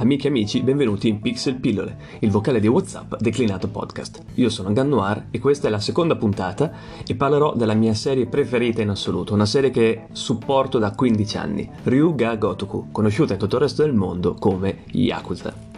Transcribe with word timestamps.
Amiche 0.00 0.28
e 0.28 0.30
amici, 0.30 0.62
benvenuti 0.62 1.08
in 1.08 1.20
Pixel 1.20 1.56
Pillole, 1.56 1.94
il 2.20 2.30
vocale 2.30 2.58
di 2.58 2.66
WhatsApp 2.66 3.16
declinato 3.18 3.68
podcast. 3.68 4.22
Io 4.36 4.48
sono 4.48 4.72
Gannoir 4.72 5.26
e 5.30 5.38
questa 5.38 5.68
è 5.68 5.70
la 5.70 5.78
seconda 5.78 6.16
puntata 6.16 6.72
e 7.06 7.14
parlerò 7.14 7.54
della 7.54 7.74
mia 7.74 7.92
serie 7.92 8.24
preferita 8.24 8.80
in 8.80 8.88
assoluto, 8.88 9.34
una 9.34 9.44
serie 9.44 9.68
che 9.68 10.06
supporto 10.12 10.78
da 10.78 10.92
15 10.92 11.36
anni, 11.36 11.70
Ryuga 11.82 12.34
Gotoku, 12.36 12.88
conosciuta 12.90 13.34
in 13.34 13.38
tutto 13.38 13.56
il 13.56 13.62
resto 13.62 13.82
del 13.82 13.92
mondo 13.92 14.36
come 14.36 14.84
Yakuza. 14.92 15.69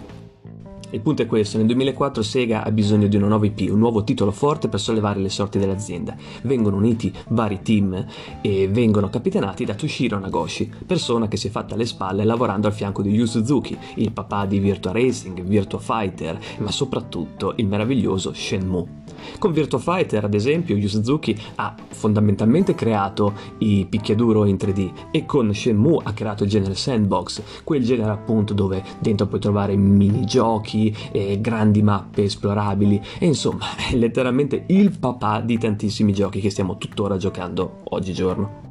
Il 0.92 1.00
punto 1.00 1.22
è 1.22 1.26
questo, 1.26 1.56
nel 1.56 1.64
2004 1.68 2.22
Sega 2.22 2.64
ha 2.64 2.70
bisogno 2.70 3.06
di 3.06 3.16
una 3.16 3.26
nuova 3.26 3.46
IP, 3.46 3.70
un 3.70 3.78
nuovo 3.78 4.04
titolo 4.04 4.30
forte 4.30 4.68
per 4.68 4.78
sollevare 4.78 5.20
le 5.20 5.30
sorti 5.30 5.58
dell'azienda. 5.58 6.14
Vengono 6.42 6.76
uniti 6.76 7.10
vari 7.28 7.60
team 7.62 8.04
e 8.42 8.68
vengono 8.68 9.08
capitanati 9.08 9.64
da 9.64 9.72
Toshiro 9.72 10.18
Nagoshi, 10.18 10.70
persona 10.84 11.28
che 11.28 11.38
si 11.38 11.46
è 11.48 11.50
fatta 11.50 11.72
alle 11.72 11.86
spalle 11.86 12.24
lavorando 12.24 12.66
al 12.66 12.74
fianco 12.74 13.00
di 13.00 13.08
Yu 13.08 13.24
Suzuki, 13.24 13.74
il 13.94 14.12
papà 14.12 14.44
di 14.44 14.58
Virtua 14.58 14.92
Racing, 14.92 15.40
Virtua 15.40 15.78
Fighter, 15.78 16.38
ma 16.58 16.70
soprattutto 16.70 17.54
il 17.56 17.66
meraviglioso 17.66 18.34
Shenmue. 18.34 19.00
Con 19.38 19.52
Virtua 19.52 19.78
Fighter, 19.78 20.24
ad 20.24 20.34
esempio, 20.34 20.76
Yu 20.76 20.88
Suzuki 20.88 21.36
ha 21.56 21.74
fondamentalmente 21.88 22.74
creato 22.74 23.32
i 23.58 23.86
picchiaduro 23.88 24.44
in 24.44 24.56
3D 24.56 25.10
e 25.10 25.24
con 25.24 25.54
Shenmue 25.54 26.00
ha 26.02 26.12
creato 26.12 26.44
il 26.44 26.50
genere 26.50 26.74
sandbox, 26.74 27.42
quel 27.64 27.84
genere 27.84 28.10
appunto 28.10 28.52
dove 28.52 28.82
dentro 28.98 29.26
puoi 29.26 29.40
trovare 29.40 29.76
minigiochi, 29.76 30.81
e 31.12 31.40
grandi 31.40 31.82
mappe 31.82 32.24
esplorabili 32.24 33.00
e 33.18 33.26
insomma 33.26 33.66
è 33.90 33.94
letteralmente 33.94 34.64
il 34.68 34.96
papà 34.98 35.40
di 35.40 35.58
tantissimi 35.58 36.12
giochi 36.12 36.40
che 36.40 36.50
stiamo 36.50 36.78
tuttora 36.78 37.16
giocando 37.16 37.80
oggigiorno. 37.84 38.70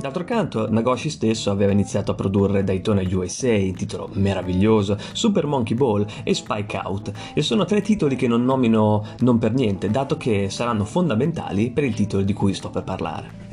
D'altro 0.00 0.24
canto, 0.24 0.70
Nagoshi 0.70 1.10
stesso 1.10 1.50
aveva 1.50 1.72
iniziato 1.72 2.12
a 2.12 2.14
produrre 2.14 2.64
Daytona 2.64 3.02
USA, 3.02 3.54
titolo 3.74 4.08
meraviglioso, 4.14 4.96
Super 5.12 5.44
Monkey 5.44 5.76
Ball 5.76 6.06
e 6.24 6.32
Spike 6.32 6.80
Out, 6.82 7.12
e 7.34 7.42
sono 7.42 7.66
tre 7.66 7.82
titoli 7.82 8.16
che 8.16 8.26
non 8.26 8.42
nomino 8.42 9.04
non 9.18 9.36
per 9.36 9.52
niente, 9.52 9.90
dato 9.90 10.16
che 10.16 10.48
saranno 10.48 10.86
fondamentali 10.86 11.70
per 11.70 11.84
il 11.84 11.92
titolo 11.92 12.22
di 12.22 12.32
cui 12.32 12.54
sto 12.54 12.70
per 12.70 12.82
parlare 12.82 13.49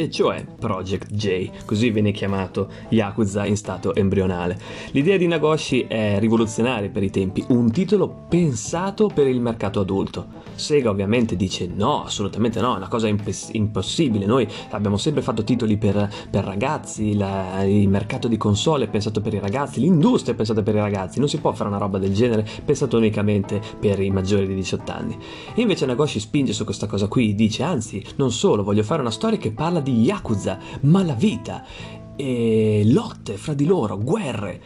e 0.00 0.10
cioè 0.10 0.46
Project 0.58 1.12
J, 1.12 1.50
così 1.66 1.90
viene 1.90 2.10
chiamato 2.10 2.68
Yakuza 2.88 3.44
in 3.44 3.56
stato 3.56 3.94
embrionale. 3.94 4.58
L'idea 4.92 5.18
di 5.18 5.26
Nagoshi 5.26 5.82
è 5.82 6.18
rivoluzionaria 6.18 6.88
per 6.88 7.02
i 7.02 7.10
tempi, 7.10 7.44
un 7.48 7.70
titolo 7.70 8.24
pensato 8.28 9.08
per 9.12 9.26
il 9.26 9.40
mercato 9.40 9.80
adulto. 9.80 10.38
Sega 10.54 10.88
ovviamente 10.88 11.36
dice 11.36 11.66
no, 11.66 12.04
assolutamente 12.04 12.60
no, 12.60 12.74
è 12.74 12.76
una 12.78 12.88
cosa 12.88 13.08
imp- 13.08 13.50
impossibile, 13.52 14.24
noi 14.24 14.48
abbiamo 14.70 14.96
sempre 14.96 15.20
fatto 15.20 15.44
titoli 15.44 15.76
per, 15.76 16.10
per 16.30 16.44
ragazzi, 16.44 17.14
la, 17.14 17.62
il 17.64 17.88
mercato 17.88 18.26
di 18.26 18.38
console 18.38 18.84
è 18.84 18.88
pensato 18.88 19.20
per 19.20 19.34
i 19.34 19.38
ragazzi, 19.38 19.80
l'industria 19.80 20.32
è 20.32 20.36
pensata 20.36 20.62
per 20.62 20.76
i 20.76 20.80
ragazzi, 20.80 21.18
non 21.18 21.28
si 21.28 21.38
può 21.38 21.52
fare 21.52 21.68
una 21.68 21.78
roba 21.78 21.98
del 21.98 22.14
genere 22.14 22.46
pensata 22.64 22.96
unicamente 22.96 23.60
per 23.78 24.00
i 24.00 24.10
maggiori 24.10 24.46
di 24.46 24.54
18 24.54 24.92
anni. 24.92 25.18
E 25.54 25.60
invece 25.60 25.84
Nagoshi 25.84 26.20
spinge 26.20 26.54
su 26.54 26.64
questa 26.64 26.86
cosa 26.86 27.06
qui, 27.06 27.34
dice 27.34 27.62
anzi, 27.62 28.02
non 28.16 28.32
solo, 28.32 28.62
voglio 28.62 28.82
fare 28.82 29.02
una 29.02 29.10
storia 29.10 29.36
che 29.36 29.50
parla 29.50 29.80
di 29.80 29.89
Yakuza, 29.90 30.58
malavita, 30.82 31.64
e 32.16 32.82
lotte 32.86 33.36
fra 33.36 33.54
di 33.54 33.66
loro, 33.66 33.98
guerre. 33.98 34.60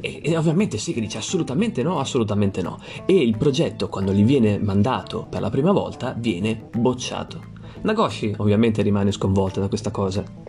E, 0.00 0.20
e, 0.24 0.36
ovviamente 0.36 0.78
che 0.78 1.00
dice 1.00 1.18
assolutamente 1.18 1.82
no, 1.82 1.98
assolutamente 1.98 2.62
no. 2.62 2.78
E 3.06 3.14
il 3.14 3.36
progetto, 3.36 3.88
quando 3.88 4.12
gli 4.12 4.24
viene 4.24 4.58
mandato 4.58 5.26
per 5.28 5.40
la 5.40 5.50
prima 5.50 5.72
volta, 5.72 6.14
viene 6.16 6.68
bocciato. 6.76 7.48
Nagoshi 7.82 8.34
ovviamente 8.38 8.82
rimane 8.82 9.10
sconvolta 9.10 9.60
da 9.60 9.68
questa 9.68 9.90
cosa 9.90 10.39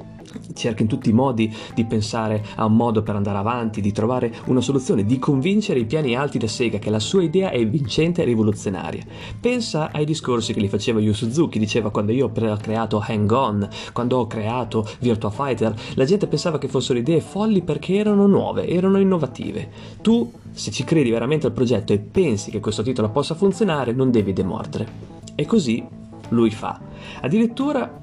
cerca 0.53 0.81
in 0.81 0.87
tutti 0.87 1.09
i 1.09 1.13
modi 1.13 1.53
di 1.73 1.85
pensare 1.85 2.43
a 2.55 2.65
un 2.65 2.75
modo 2.75 3.01
per 3.01 3.15
andare 3.15 3.37
avanti, 3.37 3.81
di 3.81 3.91
trovare 3.91 4.33
una 4.45 4.61
soluzione, 4.61 5.05
di 5.05 5.19
convincere 5.19 5.79
i 5.79 5.85
piani 5.85 6.15
alti 6.15 6.37
da 6.37 6.47
Sega 6.47 6.79
che 6.79 6.89
la 6.89 6.99
sua 6.99 7.23
idea 7.23 7.49
è 7.49 7.65
vincente 7.65 8.21
e 8.21 8.25
rivoluzionaria. 8.25 9.03
Pensa 9.39 9.91
ai 9.91 10.05
discorsi 10.05 10.53
che 10.53 10.61
gli 10.61 10.67
faceva 10.67 10.99
Yu 10.99 11.13
Suzuki, 11.13 11.59
diceva 11.59 11.89
quando 11.91 12.11
io 12.11 12.31
ho 12.31 12.57
creato 12.57 13.03
Hang 13.05 13.31
On, 13.31 13.69
quando 13.93 14.17
ho 14.17 14.27
creato 14.27 14.87
Virtua 14.99 15.29
Fighter, 15.29 15.73
la 15.95 16.05
gente 16.05 16.27
pensava 16.27 16.57
che 16.57 16.67
fossero 16.67 16.99
idee 16.99 17.21
folli 17.21 17.61
perché 17.61 17.95
erano 17.95 18.27
nuove, 18.27 18.67
erano 18.67 18.99
innovative. 18.99 19.69
Tu, 20.01 20.31
se 20.51 20.71
ci 20.71 20.83
credi 20.83 21.09
veramente 21.09 21.47
al 21.47 21.53
progetto 21.53 21.93
e 21.93 21.99
pensi 21.99 22.51
che 22.51 22.59
questo 22.59 22.83
titolo 22.83 23.09
possa 23.09 23.35
funzionare, 23.35 23.91
non 23.93 24.11
devi 24.11 24.33
demordere. 24.33 25.09
E 25.35 25.45
così 25.45 25.83
lui 26.29 26.51
fa. 26.51 26.79
Addirittura 27.21 28.00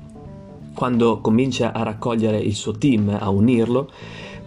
quando 0.79 1.21
comincia 1.21 1.73
a 1.73 1.83
raccogliere 1.83 2.39
il 2.39 2.55
suo 2.55 2.71
team, 2.71 3.09
a 3.21 3.31
unirlo, 3.31 3.91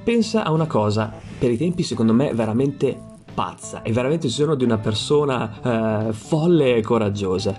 pensa 0.01 0.45
a 0.45 0.51
una 0.53 0.65
cosa, 0.65 1.11
per 1.37 1.51
i 1.51 1.57
tempi 1.57 1.83
secondo 1.83 2.13
me 2.13 2.33
veramente 2.33 2.97
pazza, 3.33 3.81
è 3.81 3.91
veramente 3.91 4.27
il 4.27 4.31
sogno 4.31 4.55
di 4.55 4.63
una 4.63 4.77
persona 4.77 6.07
eh, 6.07 6.13
folle 6.13 6.77
e 6.77 6.81
coraggiosa. 6.83 7.53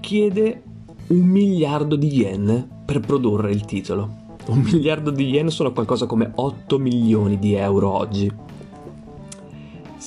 Chiede 0.00 0.62
un 1.06 1.20
miliardo 1.20 1.96
di 1.96 2.08
yen 2.08 2.82
per 2.84 3.00
produrre 3.00 3.52
il 3.52 3.64
titolo. 3.64 4.36
Un 4.48 4.58
miliardo 4.70 5.10
di 5.10 5.24
yen 5.30 5.48
sono 5.48 5.72
qualcosa 5.72 6.04
come 6.04 6.30
8 6.34 6.78
milioni 6.78 7.38
di 7.38 7.54
euro 7.54 7.90
oggi. 7.90 8.30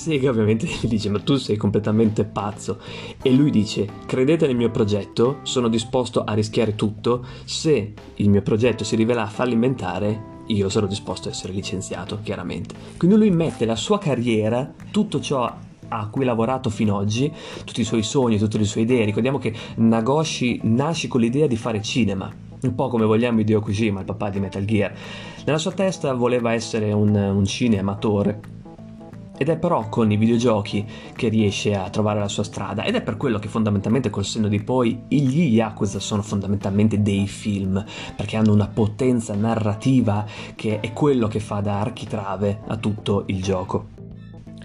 Sega 0.02 0.30
ovviamente 0.30 0.66
gli 0.66 0.88
dice 0.90 1.10
ma 1.10 1.20
tu 1.20 1.36
sei 1.36 1.56
completamente 1.56 2.24
pazzo 2.24 2.80
e 3.22 3.30
lui 3.30 3.52
dice 3.52 3.86
credete 4.04 4.48
nel 4.48 4.56
mio 4.56 4.68
progetto, 4.68 5.38
sono 5.42 5.68
disposto 5.68 6.24
a 6.24 6.32
rischiare 6.32 6.74
tutto, 6.74 7.24
se 7.44 7.94
il 8.16 8.28
mio 8.28 8.42
progetto 8.42 8.82
si 8.82 8.96
rivela 8.96 9.24
fallimentare 9.28 10.30
io 10.46 10.68
sarò 10.68 10.88
disposto 10.88 11.28
a 11.28 11.30
essere 11.30 11.52
licenziato 11.52 12.18
chiaramente. 12.20 12.74
Quindi 12.96 13.16
lui 13.16 13.30
mette 13.30 13.64
la 13.64 13.76
sua 13.76 13.98
carriera, 13.98 14.74
tutto 14.90 15.20
ciò 15.20 15.48
a 15.86 16.08
cui 16.08 16.24
ha 16.24 16.26
lavorato 16.26 16.68
fino 16.68 16.96
ad 16.96 17.04
oggi, 17.04 17.32
tutti 17.64 17.82
i 17.82 17.84
suoi 17.84 18.02
sogni, 18.02 18.38
tutte 18.38 18.58
le 18.58 18.64
sue 18.64 18.80
idee. 18.80 19.04
Ricordiamo 19.04 19.38
che 19.38 19.54
Nagoshi 19.76 20.62
nasce 20.64 21.06
con 21.06 21.20
l'idea 21.20 21.46
di 21.46 21.56
fare 21.56 21.80
cinema, 21.80 22.28
un 22.60 22.74
po' 22.74 22.88
come 22.88 23.04
vogliamo 23.04 23.38
Hideo 23.38 23.60
Kojima, 23.60 24.00
il 24.00 24.06
papà 24.06 24.30
di 24.30 24.40
Metal 24.40 24.64
Gear. 24.64 24.92
Nella 25.46 25.58
sua 25.58 25.70
testa 25.70 26.12
voleva 26.12 26.52
essere 26.52 26.90
un, 26.90 27.14
un 27.14 27.44
cinematore 27.44 28.61
ed 29.42 29.48
è 29.48 29.56
però 29.56 29.88
con 29.88 30.08
i 30.12 30.16
videogiochi 30.16 30.86
che 31.16 31.28
riesce 31.28 31.74
a 31.74 31.90
trovare 31.90 32.20
la 32.20 32.28
sua 32.28 32.44
strada 32.44 32.84
ed 32.84 32.94
è 32.94 33.02
per 33.02 33.16
quello 33.16 33.40
che 33.40 33.48
fondamentalmente 33.48 34.08
col 34.08 34.24
senno 34.24 34.46
di 34.46 34.62
poi 34.62 35.02
gli 35.08 35.54
Yakuza 35.54 35.98
sono 35.98 36.22
fondamentalmente 36.22 37.02
dei 37.02 37.26
film 37.26 37.84
perché 38.14 38.36
hanno 38.36 38.52
una 38.52 38.68
potenza 38.68 39.34
narrativa 39.34 40.24
che 40.54 40.78
è 40.78 40.92
quello 40.92 41.26
che 41.26 41.40
fa 41.40 41.60
da 41.60 41.80
architrave 41.80 42.60
a 42.68 42.76
tutto 42.76 43.24
il 43.26 43.42
gioco. 43.42 44.01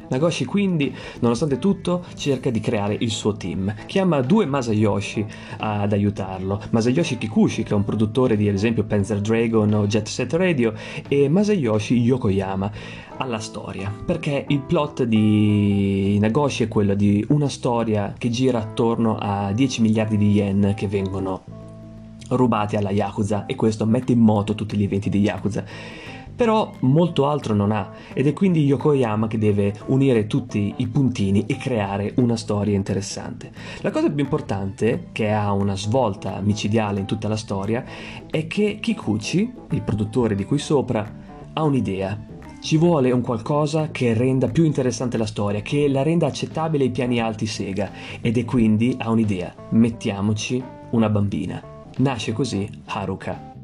Nagoshi 0.09 0.45
quindi, 0.45 0.93
nonostante 1.19 1.59
tutto, 1.59 2.03
cerca 2.15 2.49
di 2.49 2.59
creare 2.59 2.95
il 2.99 3.11
suo 3.11 3.35
team. 3.35 3.73
Chiama 3.85 4.21
due 4.21 4.45
Masayoshi 4.45 5.25
ad 5.57 5.91
aiutarlo. 5.91 6.61
Masayoshi 6.69 7.17
Kikuchi, 7.17 7.63
che 7.63 7.71
è 7.71 7.75
un 7.75 7.83
produttore 7.83 8.35
di 8.35 8.47
ad 8.47 8.55
esempio 8.55 8.83
Panzer 8.83 9.19
Dragon 9.19 9.73
o 9.73 9.87
Jet 9.87 10.07
Set 10.07 10.33
Radio, 10.33 10.73
e 11.07 11.27
Masayoshi 11.29 11.95
Yokoyama 11.95 12.71
alla 13.17 13.39
storia, 13.39 13.91
perché 14.05 14.45
il 14.47 14.59
plot 14.59 15.03
di 15.03 16.17
Nagoshi 16.19 16.63
è 16.63 16.67
quello 16.67 16.93
di 16.93 17.25
una 17.29 17.49
storia 17.49 18.13
che 18.17 18.29
gira 18.29 18.59
attorno 18.59 19.17
a 19.17 19.51
10 19.51 19.81
miliardi 19.81 20.17
di 20.17 20.31
yen 20.31 20.73
che 20.75 20.87
vengono 20.87 21.41
rubati 22.29 22.75
alla 22.75 22.91
Yakuza 22.91 23.45
e 23.45 23.55
questo 23.55 23.85
mette 23.85 24.11
in 24.11 24.19
moto 24.19 24.53
tutti 24.53 24.75
gli 24.77 24.83
eventi 24.83 25.09
di 25.09 25.19
Yakuza 25.19 25.63
però 26.37 26.71
molto 26.81 27.27
altro 27.27 27.55
non 27.55 27.71
ha 27.71 27.91
ed 28.13 28.27
è 28.27 28.33
quindi 28.33 28.63
Yokoyama 28.63 29.27
che 29.27 29.39
deve 29.39 29.73
unire 29.87 30.27
tutti 30.27 30.75
i 30.77 30.87
puntini 30.87 31.45
e 31.47 31.57
creare 31.57 32.13
una 32.17 32.37
storia 32.37 32.75
interessante. 32.75 33.51
La 33.81 33.89
cosa 33.89 34.11
più 34.11 34.23
importante, 34.23 35.07
che 35.11 35.31
ha 35.31 35.51
una 35.51 35.75
svolta 35.75 36.39
micidiale 36.39 36.99
in 36.99 37.07
tutta 37.07 37.27
la 37.27 37.35
storia, 37.35 37.83
è 38.29 38.45
che 38.45 38.77
Kikuchi, 38.79 39.51
il 39.71 39.81
produttore 39.81 40.35
di 40.35 40.45
qui 40.45 40.59
sopra, 40.59 41.11
ha 41.53 41.63
un'idea. 41.63 42.35
Ci 42.59 42.77
vuole 42.77 43.11
un 43.11 43.21
qualcosa 43.21 43.89
che 43.89 44.13
renda 44.13 44.47
più 44.47 44.63
interessante 44.63 45.17
la 45.17 45.25
storia, 45.25 45.61
che 45.61 45.87
la 45.87 46.03
renda 46.03 46.27
accettabile 46.27 46.83
ai 46.83 46.91
piani 46.91 47.19
alti 47.19 47.47
Sega 47.47 47.89
ed 48.21 48.37
è 48.37 48.45
quindi 48.45 48.95
ha 48.99 49.09
un'idea. 49.09 49.53
Mettiamoci 49.69 50.63
una 50.91 51.09
bambina. 51.09 51.61
Nasce 51.97 52.31
così 52.33 52.69
Haruka. 52.85 53.56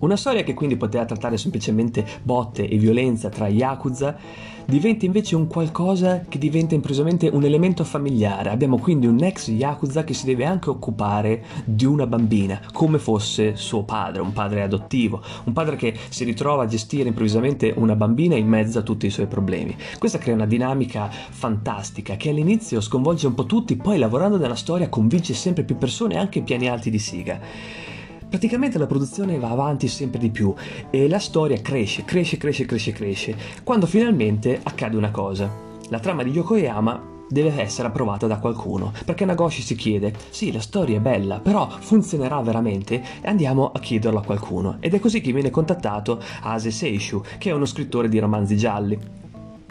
Una 0.00 0.14
storia 0.14 0.44
che 0.44 0.54
quindi 0.54 0.76
poteva 0.76 1.04
trattare 1.04 1.36
semplicemente 1.36 2.06
botte 2.22 2.68
e 2.68 2.76
violenza 2.76 3.30
tra 3.30 3.48
Yakuza 3.48 4.16
diventa 4.64 5.06
invece 5.06 5.34
un 5.34 5.48
qualcosa 5.48 6.20
che 6.28 6.38
diventa 6.38 6.76
improvvisamente 6.76 7.28
un 7.32 7.42
elemento 7.42 7.82
familiare. 7.82 8.50
Abbiamo 8.50 8.78
quindi 8.78 9.08
un 9.08 9.20
ex 9.24 9.48
Yakuza 9.48 10.04
che 10.04 10.14
si 10.14 10.24
deve 10.24 10.44
anche 10.44 10.70
occupare 10.70 11.42
di 11.64 11.84
una 11.84 12.06
bambina, 12.06 12.60
come 12.72 13.00
fosse 13.00 13.56
suo 13.56 13.82
padre, 13.82 14.22
un 14.22 14.32
padre 14.32 14.62
adottivo, 14.62 15.20
un 15.44 15.52
padre 15.52 15.74
che 15.74 15.96
si 16.10 16.22
ritrova 16.22 16.62
a 16.62 16.66
gestire 16.66 17.08
improvvisamente 17.08 17.74
una 17.74 17.96
bambina 17.96 18.36
in 18.36 18.46
mezzo 18.46 18.78
a 18.78 18.82
tutti 18.82 19.06
i 19.06 19.10
suoi 19.10 19.26
problemi. 19.26 19.74
Questa 19.98 20.18
crea 20.18 20.34
una 20.34 20.46
dinamica 20.46 21.10
fantastica 21.10 22.14
che 22.14 22.28
all'inizio 22.28 22.80
sconvolge 22.80 23.26
un 23.26 23.34
po' 23.34 23.46
tutti, 23.46 23.74
poi 23.74 23.98
lavorando 23.98 24.38
nella 24.38 24.54
storia 24.54 24.88
convince 24.88 25.34
sempre 25.34 25.64
più 25.64 25.76
persone 25.76 26.18
anche 26.18 26.42
piani 26.42 26.68
alti 26.68 26.88
di 26.88 27.00
Siga. 27.00 27.96
Praticamente 28.28 28.76
la 28.76 28.86
produzione 28.86 29.38
va 29.38 29.48
avanti 29.48 29.88
sempre 29.88 30.18
di 30.18 30.28
più 30.28 30.52
e 30.90 31.08
la 31.08 31.18
storia 31.18 31.62
cresce, 31.62 32.04
cresce, 32.04 32.36
cresce, 32.36 32.66
cresce, 32.66 32.92
cresce, 32.92 33.36
quando 33.64 33.86
finalmente 33.86 34.60
accade 34.62 34.98
una 34.98 35.10
cosa. 35.10 35.50
La 35.88 35.98
trama 35.98 36.22
di 36.22 36.30
Yokoyama 36.30 37.16
deve 37.26 37.58
essere 37.58 37.88
approvata 37.88 38.26
da 38.26 38.38
qualcuno, 38.38 38.92
perché 39.06 39.24
Nagoshi 39.24 39.62
si 39.62 39.74
chiede, 39.74 40.12
sì, 40.28 40.52
la 40.52 40.60
storia 40.60 40.98
è 40.98 41.00
bella, 41.00 41.40
però 41.40 41.70
funzionerà 41.70 42.38
veramente? 42.42 43.02
E 43.22 43.28
andiamo 43.28 43.72
a 43.72 43.78
chiederlo 43.78 44.18
a 44.18 44.24
qualcuno. 44.24 44.76
Ed 44.80 44.92
è 44.92 45.00
così 45.00 45.22
che 45.22 45.32
viene 45.32 45.48
contattato 45.48 46.20
Ase 46.42 46.70
Seishu, 46.70 47.22
che 47.38 47.48
è 47.48 47.54
uno 47.54 47.64
scrittore 47.64 48.10
di 48.10 48.18
romanzi 48.18 48.58
gialli. 48.58 48.98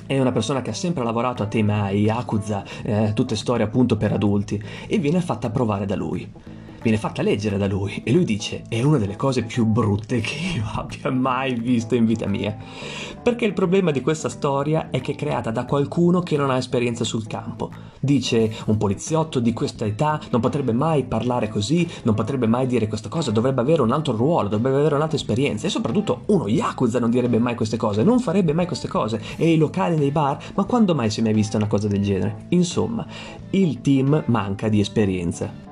È 0.07 0.17
una 0.17 0.31
persona 0.31 0.63
che 0.63 0.71
ha 0.71 0.73
sempre 0.73 1.03
lavorato 1.03 1.43
a 1.43 1.47
tema 1.47 1.91
Yakuza, 1.91 2.63
eh, 2.81 3.11
tutte 3.13 3.35
storie 3.35 3.65
appunto 3.65 3.97
per 3.97 4.13
adulti, 4.13 4.59
e 4.87 4.97
viene 4.97 5.21
fatta 5.21 5.45
approvare 5.45 5.85
da 5.85 5.95
lui 5.95 6.55
viene 6.87 7.01
fatta 7.01 7.21
leggere 7.21 7.57
da 7.57 7.67
lui 7.67 8.01
e 8.05 8.13
lui 8.13 8.23
dice 8.23 8.63
è 8.69 8.81
una 8.81 8.97
delle 8.97 9.17
cose 9.17 9.43
più 9.43 9.65
brutte 9.65 10.21
che 10.21 10.35
io 10.55 10.63
abbia 10.75 11.11
mai 11.11 11.53
visto 11.53 11.95
in 11.95 12.05
vita 12.05 12.27
mia. 12.27 12.55
Perché 13.21 13.43
il 13.43 13.51
problema 13.51 13.91
di 13.91 13.99
questa 13.99 14.29
storia 14.29 14.89
è 14.89 15.01
che 15.01 15.11
è 15.11 15.15
creata 15.15 15.51
da 15.51 15.65
qualcuno 15.65 16.21
che 16.21 16.37
non 16.37 16.49
ha 16.49 16.55
esperienza 16.55 17.03
sul 17.03 17.27
campo. 17.27 17.71
Dice 17.99 18.55
un 18.67 18.77
poliziotto 18.77 19.41
di 19.41 19.51
questa 19.51 19.83
età 19.83 20.17
non 20.31 20.39
potrebbe 20.39 20.71
mai 20.71 21.03
parlare 21.03 21.49
così, 21.49 21.85
non 22.03 22.15
potrebbe 22.15 22.47
mai 22.47 22.67
dire 22.67 22.87
questa 22.87 23.09
cosa, 23.09 23.31
dovrebbe 23.31 23.59
avere 23.59 23.81
un 23.81 23.91
altro 23.91 24.15
ruolo, 24.15 24.47
dovrebbe 24.47 24.77
avere 24.77 24.95
un'altra 24.95 25.17
esperienza 25.17 25.67
e 25.67 25.69
soprattutto 25.69 26.21
uno 26.27 26.47
Yakuza 26.47 26.99
non 26.99 27.09
direbbe 27.09 27.37
mai 27.37 27.55
queste 27.55 27.75
cose, 27.75 28.01
non 28.01 28.21
farebbe 28.21 28.53
mai 28.53 28.65
queste 28.65 28.87
cose 28.87 29.21
e 29.35 29.51
i 29.51 29.57
locali 29.57 29.97
nei 29.97 30.11
bar, 30.11 30.37
ma 30.55 30.63
quando 30.63 30.95
mai 30.95 31.09
si 31.09 31.19
è 31.19 31.23
mai 31.23 31.33
vista 31.33 31.57
una 31.57 31.67
cosa 31.67 31.89
del 31.89 32.01
genere? 32.01 32.45
Insomma, 32.49 33.05
il 33.49 33.81
team 33.81 34.23
manca 34.27 34.69
di 34.69 34.79
esperienza. 34.79 35.66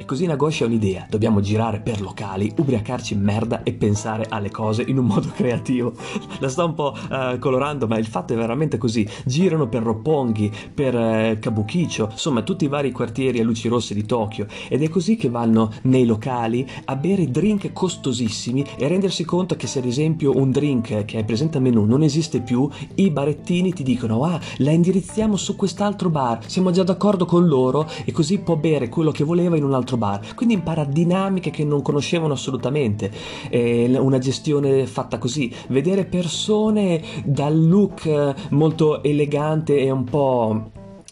E 0.00 0.06
così 0.06 0.24
Nagoshi 0.24 0.62
ha 0.62 0.66
un'idea, 0.66 1.06
dobbiamo 1.10 1.40
girare 1.40 1.78
per 1.80 2.00
locali, 2.00 2.50
ubriacarci 2.56 3.12
in 3.12 3.20
merda 3.20 3.62
e 3.62 3.74
pensare 3.74 4.24
alle 4.30 4.50
cose 4.50 4.82
in 4.82 4.96
un 4.96 5.04
modo 5.04 5.28
creativo. 5.36 5.92
La 6.38 6.48
sto 6.48 6.64
un 6.64 6.72
po' 6.72 6.96
uh, 6.96 7.38
colorando, 7.38 7.86
ma 7.86 7.98
il 7.98 8.06
fatto 8.06 8.32
è 8.32 8.36
veramente 8.36 8.78
così. 8.78 9.06
Girano 9.26 9.68
per 9.68 9.82
Roppongi, 9.82 10.50
per 10.72 10.94
uh, 10.94 11.38
Kabukicho, 11.38 12.08
insomma 12.12 12.40
tutti 12.40 12.64
i 12.64 12.68
vari 12.68 12.92
quartieri 12.92 13.40
a 13.40 13.44
luci 13.44 13.68
rosse 13.68 13.92
di 13.92 14.06
Tokyo 14.06 14.46
ed 14.70 14.82
è 14.82 14.88
così 14.88 15.16
che 15.16 15.28
vanno 15.28 15.70
nei 15.82 16.06
locali 16.06 16.66
a 16.86 16.96
bere 16.96 17.30
drink 17.30 17.70
costosissimi 17.74 18.64
e 18.78 18.88
rendersi 18.88 19.26
conto 19.26 19.54
che 19.54 19.66
se 19.66 19.80
ad 19.80 19.84
esempio 19.84 20.34
un 20.34 20.50
drink 20.50 21.04
che 21.04 21.18
è 21.18 21.24
presente 21.24 21.58
al 21.58 21.62
menù 21.62 21.84
non 21.84 22.02
esiste 22.02 22.40
più, 22.40 22.66
i 22.94 23.10
barettini 23.10 23.74
ti 23.74 23.82
dicono 23.82 24.24
ah 24.24 24.40
la 24.58 24.70
indirizziamo 24.70 25.36
su 25.36 25.56
quest'altro 25.56 26.08
bar, 26.08 26.38
siamo 26.46 26.70
già 26.70 26.84
d'accordo 26.84 27.26
con 27.26 27.46
loro 27.46 27.86
e 28.06 28.12
così 28.12 28.38
può 28.38 28.56
bere 28.56 28.88
quello 28.88 29.10
che 29.10 29.24
voleva 29.24 29.58
in 29.58 29.64
un 29.64 29.74
altro 29.74 29.88
altro 29.90 29.96
bar. 29.96 30.34
Quindi 30.34 30.54
impara 30.54 30.84
dinamiche 30.84 31.50
che 31.50 31.64
non 31.64 31.82
conoscevano 31.82 32.34
assolutamente. 32.34 33.10
Eh, 33.48 33.96
una 33.98 34.18
gestione 34.18 34.86
fatta 34.86 35.18
così. 35.18 35.52
Vedere 35.68 36.04
persone 36.04 37.02
dal 37.24 37.58
look 37.66 38.34
molto 38.50 39.02
elegante 39.02 39.78
e 39.78 39.90
un 39.90 40.04
po' 40.04 40.70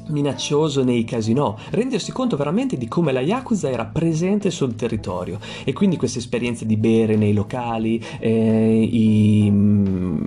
minaccioso 0.09 0.85
nei 0.85 1.05
casinò, 1.05 1.55
rendersi 1.71 2.13
conto 2.13 2.37
veramente 2.37 2.77
di 2.77 2.89
come 2.89 3.13
la 3.13 3.21
Yakuza 3.21 3.71
era 3.71 3.85
presente 3.85 4.51
sul 4.51 4.75
territorio 4.75 5.39
e 5.65 5.73
quindi 5.73 5.97
queste 5.97 6.19
esperienze 6.19 6.67
di 6.67 6.77
bere 6.77 7.17
nei 7.17 7.33
locali, 7.33 8.03
eh, 8.19 8.83
i, 8.83 9.49
mm, 9.51 10.25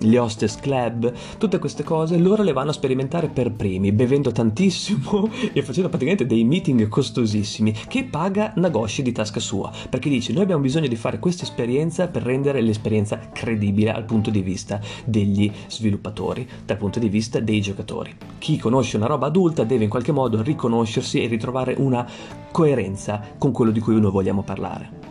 gli 0.00 0.16
hostess 0.16 0.56
club, 0.56 1.12
tutte 1.38 1.58
queste 1.58 1.82
cose 1.82 2.18
loro 2.18 2.42
le 2.42 2.52
vanno 2.52 2.70
a 2.70 2.74
sperimentare 2.74 3.28
per 3.28 3.52
primi, 3.52 3.92
bevendo 3.92 4.32
tantissimo 4.32 5.28
e 5.52 5.62
facendo 5.62 5.88
praticamente 5.88 6.26
dei 6.26 6.44
meeting 6.44 6.88
costosissimi 6.88 7.74
che 7.88 8.04
paga 8.04 8.52
Nagoshi 8.56 9.02
di 9.02 9.12
tasca 9.12 9.40
sua, 9.40 9.70
perché 9.88 10.08
dice 10.08 10.32
noi 10.32 10.42
abbiamo 10.42 10.62
bisogno 10.62 10.88
di 10.88 10.96
fare 10.96 11.18
questa 11.18 11.44
esperienza 11.44 12.08
per 12.08 12.22
rendere 12.22 12.60
l'esperienza 12.60 13.18
credibile 13.32 13.92
dal 13.92 14.04
punto 14.04 14.30
di 14.30 14.40
vista 14.40 14.80
degli 15.04 15.50
sviluppatori, 15.68 16.48
dal 16.64 16.76
punto 16.76 16.98
di 16.98 17.08
vista 17.08 17.40
dei 17.40 17.60
giocatori. 17.60 18.14
Chi 18.38 18.58
conosce 18.58 18.96
una 18.96 19.06
roba 19.06 19.23
roba 19.24 19.26
adulta 19.26 19.64
deve 19.64 19.84
in 19.84 19.90
qualche 19.90 20.12
modo 20.12 20.42
riconoscersi 20.42 21.22
e 21.22 21.26
ritrovare 21.26 21.74
una 21.78 22.06
coerenza 22.50 23.20
con 23.38 23.52
quello 23.52 23.70
di 23.70 23.80
cui 23.80 23.98
noi 24.00 24.10
vogliamo 24.10 24.42
parlare. 24.42 25.03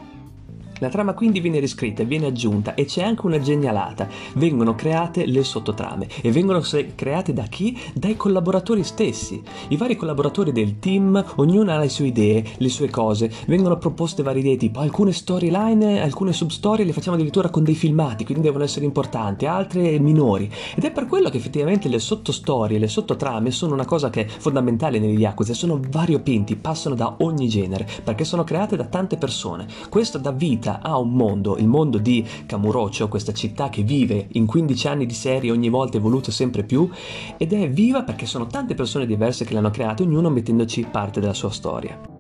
La 0.84 0.90
trama 0.90 1.14
quindi 1.14 1.40
viene 1.40 1.60
riscritta 1.60 2.04
viene 2.04 2.26
aggiunta 2.26 2.74
e 2.74 2.84
c'è 2.84 3.04
anche 3.04 3.26
una 3.26 3.40
genialata. 3.40 4.10
Vengono 4.34 4.76
create 4.76 5.26
le 5.26 5.42
sottotrame 5.42 6.10
e 6.22 6.30
vengono 6.30 6.62
create 6.94 7.32
da 7.32 7.44
chi? 7.44 7.80
Dai 7.94 8.18
collaboratori 8.18 8.84
stessi. 8.84 9.42
I 9.70 9.78
vari 9.78 9.96
collaboratori 9.96 10.52
del 10.52 10.80
team, 10.80 11.24
ognuno 11.38 11.72
ha 11.72 11.78
le 11.78 11.88
sue 11.88 12.08
idee, 12.08 12.44
le 12.58 12.68
sue 12.68 12.90
cose, 12.90 13.32
vengono 13.48 13.78
proposte 13.78 14.24
varie 14.24 14.42
idee 14.42 14.58
tipo 14.58 14.82
alcune 14.82 15.14
storyline, 15.14 16.02
alcune 16.02 16.34
substorie 16.34 16.84
le 16.84 16.92
facciamo 16.92 17.16
addirittura 17.16 17.50
con 17.50 17.64
dei 17.64 17.76
filmati, 17.76 18.26
quindi 18.26 18.44
devono 18.44 18.66
essere 18.66 18.84
importanti, 18.84 19.46
altre 19.46 19.98
minori. 20.00 20.52
Ed 20.76 20.84
è 20.84 20.92
per 20.92 21.08
quello 21.08 21.30
che 21.30 21.38
effettivamente 21.38 21.88
le 21.88 22.00
sottostorie, 22.00 22.78
le 22.78 22.90
sottotrame 22.90 23.52
sono 23.52 23.74
una 23.74 23.86
cosa 23.86 24.10
che 24.10 24.26
è 24.26 24.28
fondamentale 24.28 25.00
negli 25.00 25.22
Yakuza, 25.22 25.54
sono 25.54 25.80
variopinti, 25.90 26.58
passano 26.58 26.96
da 26.96 27.16
ogni 27.20 27.48
genere, 27.48 27.88
perché 28.04 28.26
sono 28.26 28.44
create 28.44 28.76
da 28.76 28.84
tante 28.84 29.16
persone. 29.16 29.66
Questo 29.88 30.18
dà 30.18 30.32
vita 30.32 30.72
ha 30.82 30.98
un 30.98 31.14
mondo, 31.14 31.58
il 31.58 31.68
mondo 31.68 31.98
di 31.98 32.26
Kamurocho, 32.46 33.08
questa 33.08 33.34
città 33.34 33.70
che 33.70 33.84
vive 33.84 34.28
in 34.34 34.46
15 34.46 34.88
anni 34.88 35.06
di 35.06 35.14
serie 35.14 35.52
ogni 35.52 35.70
volta 35.70 35.98
evoluto 35.98 36.32
sempre 36.32 36.64
più 36.64 36.90
ed 37.38 37.54
è 37.54 37.70
viva 37.70 38.04
perché 38.04 38.26
sono 38.26 38.48
tante 38.48 38.76
persone 38.76 39.06
diverse 39.06 39.46
che 39.46 39.54
l'hanno 39.54 39.70
creata, 39.72 40.04
ognuno 40.04 40.30
mettendoci 40.30 40.88
parte 40.90 41.20
della 41.20 41.34
sua 41.34 41.52
storia. 41.52 42.13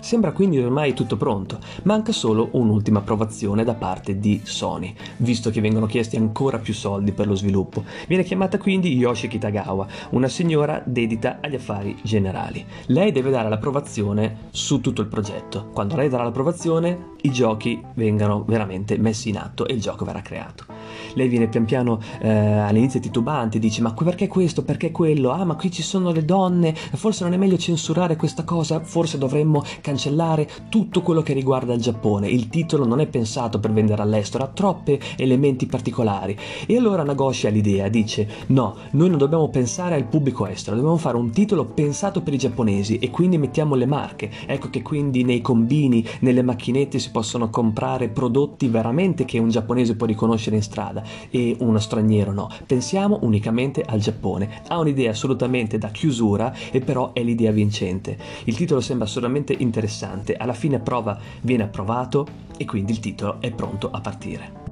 Sembra 0.00 0.32
quindi 0.32 0.58
ormai 0.58 0.94
tutto 0.94 1.16
pronto, 1.16 1.58
manca 1.82 2.12
solo 2.12 2.48
un'ultima 2.52 3.00
approvazione 3.00 3.64
da 3.64 3.74
parte 3.74 4.18
di 4.18 4.40
Sony, 4.44 4.94
visto 5.18 5.50
che 5.50 5.60
vengono 5.60 5.86
chiesti 5.86 6.16
ancora 6.16 6.58
più 6.58 6.72
soldi 6.72 7.12
per 7.12 7.26
lo 7.26 7.34
sviluppo. 7.34 7.84
Viene 8.06 8.22
chiamata 8.22 8.58
quindi 8.58 8.96
Yoshi 8.96 9.28
Kitagawa, 9.28 9.86
una 10.10 10.28
signora 10.28 10.82
dedita 10.84 11.38
agli 11.40 11.56
affari 11.56 11.96
generali. 12.02 12.64
Lei 12.86 13.12
deve 13.12 13.30
dare 13.30 13.48
l'approvazione 13.48 14.48
su 14.50 14.80
tutto 14.80 15.02
il 15.02 15.08
progetto. 15.08 15.68
Quando 15.72 15.96
lei 15.96 16.08
darà 16.08 16.24
l'approvazione, 16.24 17.16
i 17.22 17.30
giochi 17.30 17.82
vengano 17.94 18.44
veramente 18.46 18.96
messi 18.98 19.28
in 19.28 19.38
atto 19.38 19.66
e 19.66 19.74
il 19.74 19.80
gioco 19.80 20.04
verrà 20.04 20.22
creato. 20.22 20.77
Lei 21.18 21.26
viene 21.26 21.48
pian 21.48 21.64
piano 21.64 21.98
eh, 22.20 22.28
all'inizio 22.30 23.00
titubante, 23.00 23.58
dice 23.58 23.82
ma 23.82 23.92
perché 23.92 24.28
questo, 24.28 24.62
perché 24.62 24.92
quello? 24.92 25.32
Ah 25.32 25.44
ma 25.44 25.56
qui 25.56 25.68
ci 25.72 25.82
sono 25.82 26.12
le 26.12 26.24
donne, 26.24 26.72
forse 26.74 27.24
non 27.24 27.32
è 27.32 27.36
meglio 27.36 27.58
censurare 27.58 28.14
questa 28.14 28.44
cosa, 28.44 28.78
forse 28.84 29.18
dovremmo 29.18 29.64
cancellare 29.80 30.48
tutto 30.68 31.02
quello 31.02 31.20
che 31.20 31.32
riguarda 31.32 31.74
il 31.74 31.80
Giappone. 31.80 32.28
Il 32.28 32.48
titolo 32.48 32.86
non 32.86 33.00
è 33.00 33.08
pensato 33.08 33.58
per 33.58 33.72
vendere 33.72 34.00
all'estero, 34.00 34.44
ha 34.44 34.46
troppi 34.46 34.96
elementi 35.16 35.66
particolari. 35.66 36.38
E 36.66 36.76
allora 36.76 37.02
Nagoshi 37.02 37.48
ha 37.48 37.50
l'idea, 37.50 37.88
dice 37.88 38.28
no, 38.48 38.76
noi 38.92 39.08
non 39.08 39.18
dobbiamo 39.18 39.48
pensare 39.48 39.96
al 39.96 40.04
pubblico 40.04 40.46
estero, 40.46 40.76
dobbiamo 40.76 40.98
fare 40.98 41.16
un 41.16 41.32
titolo 41.32 41.64
pensato 41.64 42.22
per 42.22 42.32
i 42.32 42.38
giapponesi 42.38 42.98
e 42.98 43.10
quindi 43.10 43.38
mettiamo 43.38 43.74
le 43.74 43.86
marche. 43.86 44.30
Ecco 44.46 44.70
che 44.70 44.82
quindi 44.82 45.24
nei 45.24 45.40
combini, 45.40 46.06
nelle 46.20 46.42
macchinette 46.42 47.00
si 47.00 47.10
possono 47.10 47.50
comprare 47.50 48.08
prodotti 48.08 48.68
veramente 48.68 49.24
che 49.24 49.40
un 49.40 49.48
giapponese 49.48 49.96
può 49.96 50.06
riconoscere 50.06 50.54
in 50.54 50.62
strada 50.62 51.06
e 51.30 51.56
uno 51.60 51.78
straniero 51.78 52.32
no. 52.32 52.50
Pensiamo 52.66 53.18
unicamente 53.22 53.82
al 53.82 54.00
Giappone. 54.00 54.62
Ha 54.68 54.78
un'idea 54.78 55.10
assolutamente 55.10 55.78
da 55.78 55.88
chiusura 55.88 56.54
e 56.70 56.80
però 56.80 57.12
è 57.12 57.22
l'idea 57.22 57.50
vincente. 57.50 58.16
Il 58.44 58.56
titolo 58.56 58.80
sembra 58.80 59.06
assolutamente 59.06 59.54
interessante, 59.56 60.36
alla 60.36 60.52
fine 60.52 60.78
prova 60.78 61.18
viene 61.42 61.64
approvato 61.64 62.26
e 62.56 62.64
quindi 62.64 62.92
il 62.92 63.00
titolo 63.00 63.40
è 63.40 63.50
pronto 63.50 63.90
a 63.90 64.00
partire. 64.00 64.66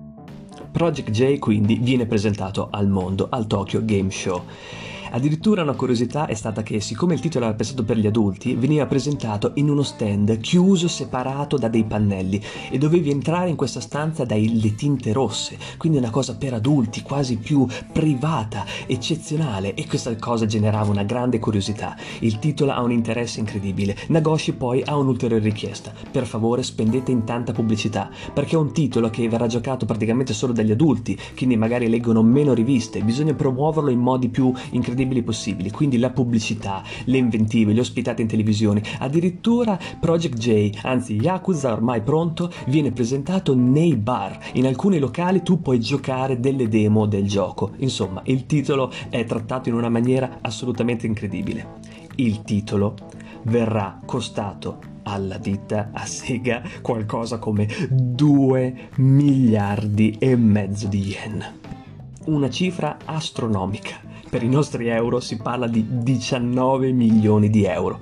Project 0.71 1.11
J 1.11 1.39
quindi 1.39 1.77
viene 1.77 2.05
presentato 2.05 2.69
al 2.71 2.89
mondo 2.89 3.29
al 3.31 3.47
Tokyo 3.47 3.83
Game 3.85 4.11
Show. 4.11 4.43
Addirittura 5.11 5.63
una 5.63 5.75
curiosità 5.75 6.27
è 6.27 6.35
stata 6.35 6.63
che, 6.63 6.81
siccome 6.81 7.15
il 7.15 7.21
titolo 7.21 7.47
era 7.47 7.55
pensato 7.55 7.85
per 7.85 7.97
gli 7.97 8.07
adulti, 8.07 8.55
veniva 8.55 8.87
presentato 8.87 9.53
in 9.55 9.71
uno 9.71 9.83
stand 9.83 10.41
chiuso, 10.41 10.89
separato 10.89 11.57
da 11.57 11.69
dei 11.69 11.85
pannelli 11.85 12.43
e 12.71 12.79
dovevi 12.79 13.11
entrare 13.11 13.49
in 13.49 13.57
questa 13.57 13.81
stanza 13.81 14.25
dalle 14.25 14.75
tinte 14.75 15.13
rosse, 15.13 15.57
quindi 15.79 15.99
una 15.99 16.11
cosa 16.11 16.37
per 16.37 16.55
adulti, 16.55 17.03
quasi 17.03 17.37
più 17.37 17.67
privata, 17.93 18.65
eccezionale 18.87 19.75
e 19.75 19.87
questa 19.87 20.15
cosa 20.17 20.45
generava 20.47 20.91
una 20.91 21.05
grande 21.05 21.39
curiosità. 21.39 21.97
Il 22.21 22.39
titolo 22.39 22.73
ha 22.73 22.83
un 22.83 22.91
interesse 22.91 23.39
incredibile. 23.39 23.97
Nagoshi 24.09 24.53
poi 24.55 24.83
ha 24.85 24.97
un'ulteriore 24.97 25.43
richiesta. 25.43 25.93
Per 26.11 26.27
favore 26.27 26.63
spendete 26.63 27.13
in 27.13 27.25
tanta 27.25 27.53
pubblicità, 27.53 28.11
perché 28.33 28.57
è 28.57 28.59
un 28.59 28.73
titolo 28.73 29.09
che 29.09 29.29
verrà 29.29 29.47
giocato 29.47 29.87
praticamente 29.87 30.35
solo 30.35 30.53
dagli 30.53 30.73
adulti, 30.73 31.19
quindi 31.37 31.57
magari 31.57 31.89
leggono 31.89 32.23
meno 32.23 32.53
riviste, 32.53 33.03
bisogna 33.03 33.35
promuoverlo 33.35 33.91
in 33.91 34.01
modi 34.01 34.29
più 34.29 34.53
incredibili 34.71 34.96
incredibili 34.97 35.23
possibili, 35.23 35.71
quindi 35.71 35.99
la 35.99 36.11
pubblicità, 36.11 36.83
le 37.05 37.19
inventive, 37.19 37.75
le 37.75 37.81
ospitate 37.81 38.23
in 38.23 38.29
televisione, 38.29 38.83
addirittura 38.99 39.79
Project 40.01 40.39
J, 40.39 40.79
anzi 40.83 41.17
Yakuza 41.17 41.73
ormai 41.73 42.01
pronto, 42.01 42.51
viene 42.67 42.93
presentato 42.93 43.55
nei 43.55 43.95
bar. 43.97 44.39
In 44.55 44.67
alcuni 44.67 44.99
locali 44.99 45.43
tu 45.43 45.61
puoi 45.61 45.79
giocare 45.79 46.41
delle 46.41 46.69
demo 46.69 47.05
del 47.07 47.29
gioco. 47.29 47.73
Insomma, 47.79 48.23
il 48.25 48.47
titolo 48.47 48.91
è 49.11 49.25
trattato 49.25 49.69
in 49.69 49.75
una 49.75 49.91
maniera 49.91 50.39
assolutamente 50.41 51.07
incredibile. 51.07 51.75
Il 52.17 52.43
titolo 52.43 52.95
verrà 53.43 54.01
costato 54.05 54.95
alla 55.03 55.37
ditta 55.37 55.91
a 55.93 56.05
Sega 56.07 56.63
qualcosa 56.81 57.39
come 57.39 57.69
2 57.91 58.89
miliardi 58.97 60.17
e 60.19 60.35
mezzo 60.37 60.89
di 60.89 61.09
yen. 61.11 61.45
Una 62.25 62.51
cifra 62.51 62.97
astronomica. 63.05 64.06
Per 64.29 64.43
i 64.43 64.49
nostri 64.49 64.89
euro 64.89 65.21
si 65.21 65.37
parla 65.37 65.69
di 65.69 65.87
19 65.89 66.91
milioni 66.93 67.49
di 67.49 67.65
euro. 67.65 68.01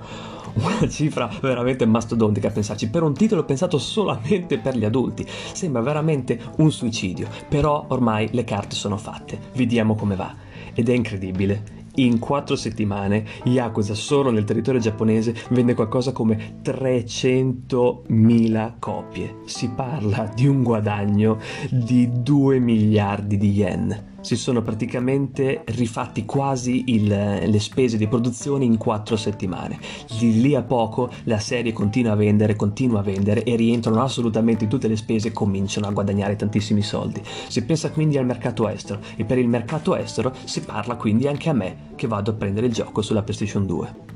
Una 0.54 0.88
cifra 0.88 1.28
veramente 1.40 1.84
mastodontica 1.84 2.48
a 2.48 2.52
pensarci. 2.52 2.88
Per 2.88 3.02
un 3.02 3.12
titolo 3.12 3.44
pensato 3.44 3.76
solamente 3.78 4.58
per 4.58 4.76
gli 4.76 4.84
adulti. 4.84 5.26
Sembra 5.26 5.82
veramente 5.82 6.40
un 6.58 6.70
suicidio 6.70 7.26
però 7.48 7.86
ormai 7.88 8.28
le 8.32 8.44
carte 8.44 8.74
sono 8.74 8.96
fatte. 8.96 9.38
Vediamo 9.54 9.96
come 9.96 10.16
va. 10.16 10.34
Ed 10.72 10.88
è 10.88 10.92
incredibile. 10.92 11.82
In 11.96 12.18
quattro 12.18 12.56
settimane 12.56 13.24
Yakuza 13.44 13.94
solo 13.94 14.30
nel 14.30 14.42
territorio 14.44 14.80
giapponese 14.80 15.36
vende 15.50 15.74
qualcosa 15.74 16.12
come 16.12 16.60
300.000 16.64 18.72
copie. 18.78 19.40
Si 19.44 19.68
parla 19.70 20.32
di 20.34 20.46
un 20.46 20.62
guadagno 20.62 21.38
di 21.70 22.08
2 22.10 22.58
miliardi 22.58 23.36
di 23.36 23.52
yen 23.52 24.12
si 24.24 24.36
sono 24.36 24.62
praticamente 24.62 25.64
rifatti 25.66 26.24
quasi 26.24 26.84
il, 26.86 27.06
le 27.06 27.60
spese 27.60 27.98
di 27.98 28.08
produzione 28.08 28.64
in 28.64 28.78
quattro 28.78 29.16
settimane. 29.16 29.78
Di 30.18 30.40
lì 30.40 30.54
a 30.54 30.62
poco 30.62 31.10
la 31.24 31.38
serie 31.38 31.72
continua 31.72 32.12
a 32.12 32.16
vendere, 32.16 32.56
continua 32.56 33.00
a 33.00 33.02
vendere 33.02 33.42
e 33.44 33.54
rientrano 33.54 34.02
assolutamente 34.02 34.64
in 34.64 34.70
tutte 34.70 34.88
le 34.88 34.96
spese 34.96 35.28
e 35.28 35.32
cominciano 35.32 35.86
a 35.86 35.92
guadagnare 35.92 36.36
tantissimi 36.36 36.80
soldi. 36.80 37.20
Si 37.48 37.62
pensa 37.64 37.90
quindi 37.90 38.16
al 38.16 38.24
mercato 38.24 38.66
estero 38.66 39.00
e 39.16 39.24
per 39.24 39.36
il 39.36 39.48
mercato 39.48 39.94
estero 39.94 40.32
si 40.44 40.62
parla 40.62 40.96
quindi 40.96 41.28
anche 41.28 41.50
a 41.50 41.52
me 41.52 41.92
che 41.94 42.06
vado 42.06 42.30
a 42.30 42.34
prendere 42.34 42.66
il 42.66 42.72
gioco 42.72 43.02
sulla 43.02 43.22
PlayStation 43.22 43.66
2. 43.66 44.13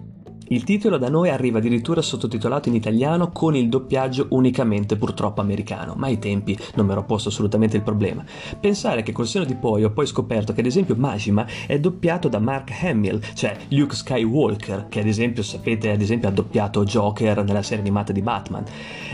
Il 0.50 0.64
titolo 0.64 0.96
da 0.96 1.10
noi 1.10 1.28
arriva 1.28 1.58
addirittura 1.58 2.00
sottotitolato 2.00 2.70
in 2.70 2.74
italiano 2.74 3.30
con 3.32 3.54
il 3.54 3.68
doppiaggio 3.68 4.28
unicamente 4.30 4.96
purtroppo 4.96 5.42
americano, 5.42 5.92
ma 5.94 6.06
ai 6.06 6.18
tempi 6.18 6.56
non 6.74 6.86
mi 6.86 6.92
ero 6.92 7.04
posto 7.04 7.28
assolutamente 7.28 7.76
il 7.76 7.82
problema. 7.82 8.24
Pensare 8.58 9.02
che 9.02 9.12
col 9.12 9.26
seno 9.26 9.44
di 9.44 9.54
poi 9.56 9.84
ho 9.84 9.90
poi 9.90 10.06
scoperto 10.06 10.54
che 10.54 10.60
ad 10.60 10.66
esempio 10.66 10.94
Majima 10.96 11.46
è 11.66 11.78
doppiato 11.78 12.28
da 12.28 12.38
Mark 12.38 12.70
Hamill, 12.82 13.20
cioè 13.34 13.58
Luke 13.68 13.94
Skywalker, 13.94 14.86
che 14.88 15.00
ad 15.00 15.06
esempio 15.06 15.42
sapete 15.42 15.90
ad 15.90 16.00
esempio 16.00 16.28
ha 16.28 16.32
doppiato 16.32 16.82
Joker 16.82 17.44
nella 17.44 17.62
serie 17.62 17.82
animata 17.82 18.12
di 18.12 18.22
Batman. 18.22 18.64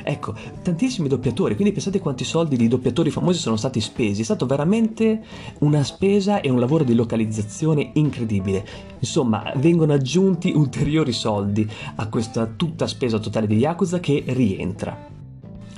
Ecco, 0.04 0.34
tantissimi 0.62 1.08
doppiatori, 1.08 1.56
quindi 1.56 1.72
pensate 1.72 1.98
quanti 1.98 2.22
soldi 2.22 2.56
di 2.56 2.68
doppiatori 2.68 3.10
famosi 3.10 3.40
sono 3.40 3.56
stati 3.56 3.80
spesi, 3.80 4.20
è 4.20 4.24
stato 4.24 4.46
veramente 4.46 5.20
una 5.60 5.82
spesa 5.82 6.40
e 6.40 6.48
un 6.48 6.60
lavoro 6.60 6.84
di 6.84 6.94
localizzazione 6.94 7.90
incredibile. 7.94 8.64
Insomma, 9.00 9.52
vengono 9.56 9.94
aggiunti 9.94 10.52
ulteriori 10.54 11.10
soldi 11.10 11.22
soldi 11.24 11.66
a 11.94 12.08
questa 12.08 12.46
tutta 12.54 12.86
spesa 12.86 13.18
totale 13.18 13.46
di 13.46 13.56
Yakuza 13.56 13.98
che 13.98 14.22
rientra. 14.26 15.12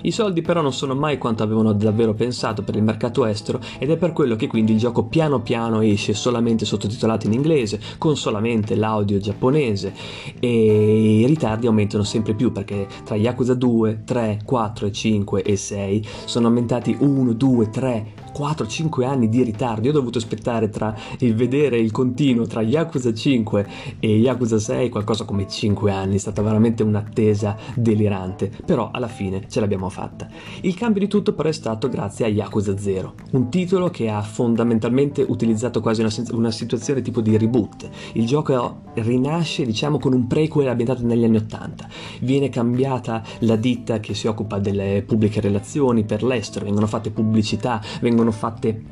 I 0.03 0.11
soldi 0.11 0.43
però 0.43 0.61
non 0.61 0.73
sono 0.73 0.95
mai 0.95 1.19
quanto 1.19 1.45
avevano 1.45 1.73
davvero 1.73 2.15
pensato 2.15 2.63
per 2.63 2.75
il 2.75 2.83
mercato 2.83 3.25
estero 3.25 3.61
ed 3.79 3.91
è 3.91 3.97
per 3.97 4.13
quello 4.13 4.35
che 4.37 4.49
quindi 4.49 4.73
il 4.73 4.79
gioco 4.79 5.05
piano 5.05 5.41
piano 5.41 5.81
esce 5.81 6.15
solamente 6.15 6.65
sottotitolato 6.65 7.27
in 7.27 7.33
inglese, 7.33 7.81
con 7.97 8.17
solamente 8.17 8.75
l'audio 8.75 9.19
giapponese 9.19 9.95
e 10.39 11.21
i 11.21 11.27
ritardi 11.27 11.67
aumentano 11.67 12.03
sempre 12.03 12.35
più 12.35 12.51
perché 12.51 12.89
tra 13.05 13.15
Yakuza 13.15 13.55
2, 13.55 14.03
3, 14.05 14.41
4, 14.45 14.91
5 14.91 15.43
e 15.43 15.57
6 15.57 16.07
sono 16.25 16.49
aumentati 16.49 16.97
1, 16.99 17.33
2, 17.33 17.71
3, 17.71 18.07
4-5 18.37 19.05
anni 19.05 19.29
di 19.29 19.43
ritardo. 19.43 19.85
Io 19.87 19.91
ho 19.91 19.95
dovuto 19.95 20.19
aspettare 20.19 20.69
tra 20.69 20.95
il 21.21 21.35
vedere 21.35 21.79
il 21.79 21.91
continuo 21.91 22.47
tra 22.47 22.61
Yakuza 22.61 23.15
5 23.15 23.67
e 23.99 24.17
Yakuza 24.19 24.59
6 24.59 24.91
qualcosa 24.91 25.25
come 25.25 25.49
5 25.49 25.91
anni. 25.91 26.17
È 26.17 26.19
stata 26.19 26.43
veramente 26.43 26.83
un'attesa 26.83 27.57
delirante. 27.75 28.53
Però 28.65 28.91
alla 28.93 29.09
fine 29.09 29.45
ce 29.49 29.61
l'abbiamo 29.61 29.89
fatta. 29.89 30.29
Il 30.61 30.75
cambio 30.75 31.01
di 31.01 31.09
tutto 31.09 31.33
però 31.33 31.49
è 31.49 31.53
stato 31.53 31.89
grazie 31.89 32.27
a 32.27 32.29
Yakuza 32.29 32.77
0, 32.77 33.15
un 33.33 33.49
titolo 33.49 33.89
che 33.89 34.11
ha 34.11 34.21
fondamentalmente 34.21 35.25
utilizzato 35.27 35.81
quasi 35.81 36.01
una, 36.03 36.13
una 36.33 36.51
situazione 36.51 37.01
tipo 37.03 37.21
di 37.21 37.37
reboot. 37.39 37.89
Il 38.13 38.27
gioco 38.27 38.83
rinasce, 38.95 39.65
diciamo, 39.65 39.99
con 39.99 40.13
un 40.13 40.27
prequel 40.27 40.69
ambientato 40.69 41.05
negli 41.05 41.25
anni 41.25 41.37
80. 41.37 41.89
Viene 42.21 42.49
cambiata 42.49 43.23
la 43.41 43.57
ditta 43.57 44.01
che 44.01 44.15
si 44.15 44.27
occupa 44.27 44.59
delle 44.59 45.03
pubbliche 45.07 45.41
relazioni 45.41 46.05
per 46.05 46.23
l'estero, 46.23 46.65
vengono 46.65 46.87
fatte 46.87 47.11
pubblicità, 47.11 47.81
vengono 48.01 48.26
vengono 48.27 48.33
fatte 48.33 48.83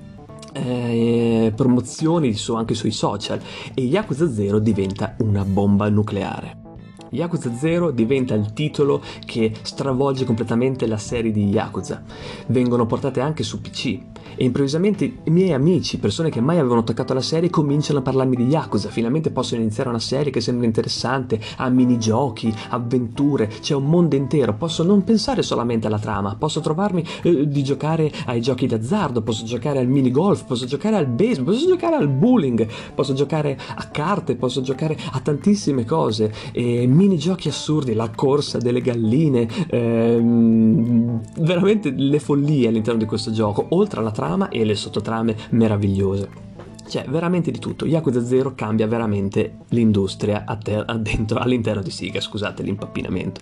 eh, 0.53 1.53
promozioni 1.55 2.35
su, 2.35 2.55
anche 2.55 2.75
sui 2.75 2.93
social 2.93 3.41
e 3.75 3.83
Yakuza 3.83 4.31
0 4.31 4.59
diventa 4.61 5.17
una 5.19 5.45
bomba 5.45 5.89
nucleare. 5.89 6.63
Yakuza 7.11 7.53
0 7.55 7.91
diventa 7.91 8.35
il 8.35 8.53
titolo 8.53 9.03
che 9.25 9.53
stravolge 9.63 10.25
completamente 10.25 10.87
la 10.87 10.99
serie 10.99 11.31
di 11.31 11.49
Yakuza. 11.49 12.03
Vengono 12.47 12.87
portate 12.87 13.21
anche 13.21 13.43
su 13.43 13.61
PC 13.61 13.99
e 14.37 14.45
improvvisamente 14.45 15.05
i 15.25 15.31
miei 15.31 15.53
amici, 15.53 15.99
persone 15.99 16.31
che 16.31 16.41
mai 16.41 16.59
avevano 16.59 16.85
toccato 16.85 17.15
la 17.15 17.21
serie, 17.21 17.51
cominciano 17.51 18.01
a 18.01 18.03
parlarmi 18.03 18.37
di 18.37 18.47
Yakuza. 18.47 18.89
Finalmente 18.89 19.31
posso 19.31 19.55
iniziare 19.55 19.89
una 19.89 19.99
serie 19.99 20.33
che 20.33 20.41
sembra 20.41 20.67
interessante, 20.67 21.41
ha 21.57 21.69
minigiochi, 21.69 22.53
avventure, 22.71 23.49
c'è 23.61 23.75
un 23.75 23.85
mondo 23.85 24.17
intero. 24.17 24.55
Posso 24.55 24.83
non 24.83 25.05
pensare 25.05 25.43
solamente 25.43 25.87
alla 25.87 25.99
trama, 25.99 26.37
posso 26.37 26.61
trovarmi 26.61 27.05
eh, 27.23 27.49
di 27.49 27.63
giocare 27.63 28.11
ai 28.27 28.41
giochi 28.41 28.67
d'azzardo, 28.67 29.23
posso 29.23 29.45
giocare 29.45 29.79
al 29.79 29.87
minigolf, 29.87 30.45
posso 30.45 30.67
giocare 30.67 30.97
al 30.97 31.07
baseball, 31.07 31.55
posso 31.55 31.67
giocare 31.67 31.97
al 31.97 32.09
bowling, 32.09 32.67
posso 32.95 33.13
giocare 33.13 33.59
a 33.77 33.85
carte, 33.89 34.37
posso 34.37 34.61
giocare 34.63 34.97
a 35.13 35.21
tantissime 35.21 35.85
cose. 35.85 36.33
E 36.53 36.87
minigiochi 36.87 37.49
assurdi, 37.49 37.95
la 37.95 38.11
corsa 38.15 38.59
delle 38.59 38.81
galline, 38.81 39.49
ehm, 39.69 41.21
veramente 41.41 41.91
le 41.91 42.19
follie 42.19 42.69
all'interno 42.69 43.01
di 43.01 43.07
questo 43.07 43.31
gioco, 43.31 43.67
oltre 43.71 44.01
alla 44.01 44.11
trama 44.15 44.49
e 44.49 44.65
le 44.65 44.75
sottotrame 44.75 45.37
meravigliose. 45.51 46.43
C'è 46.87 47.05
veramente 47.09 47.51
di 47.51 47.59
tutto. 47.59 47.87
Yakuza 47.87 48.25
0 48.25 48.55
cambia 48.55 48.87
veramente 48.87 49.59
l'industria 49.69 50.45
addentro, 50.47 51.39
all'interno 51.39 51.83
di 51.83 51.91
Siga, 51.91 52.21
scusate 52.21 52.63
l'impappinamento. 52.63 53.41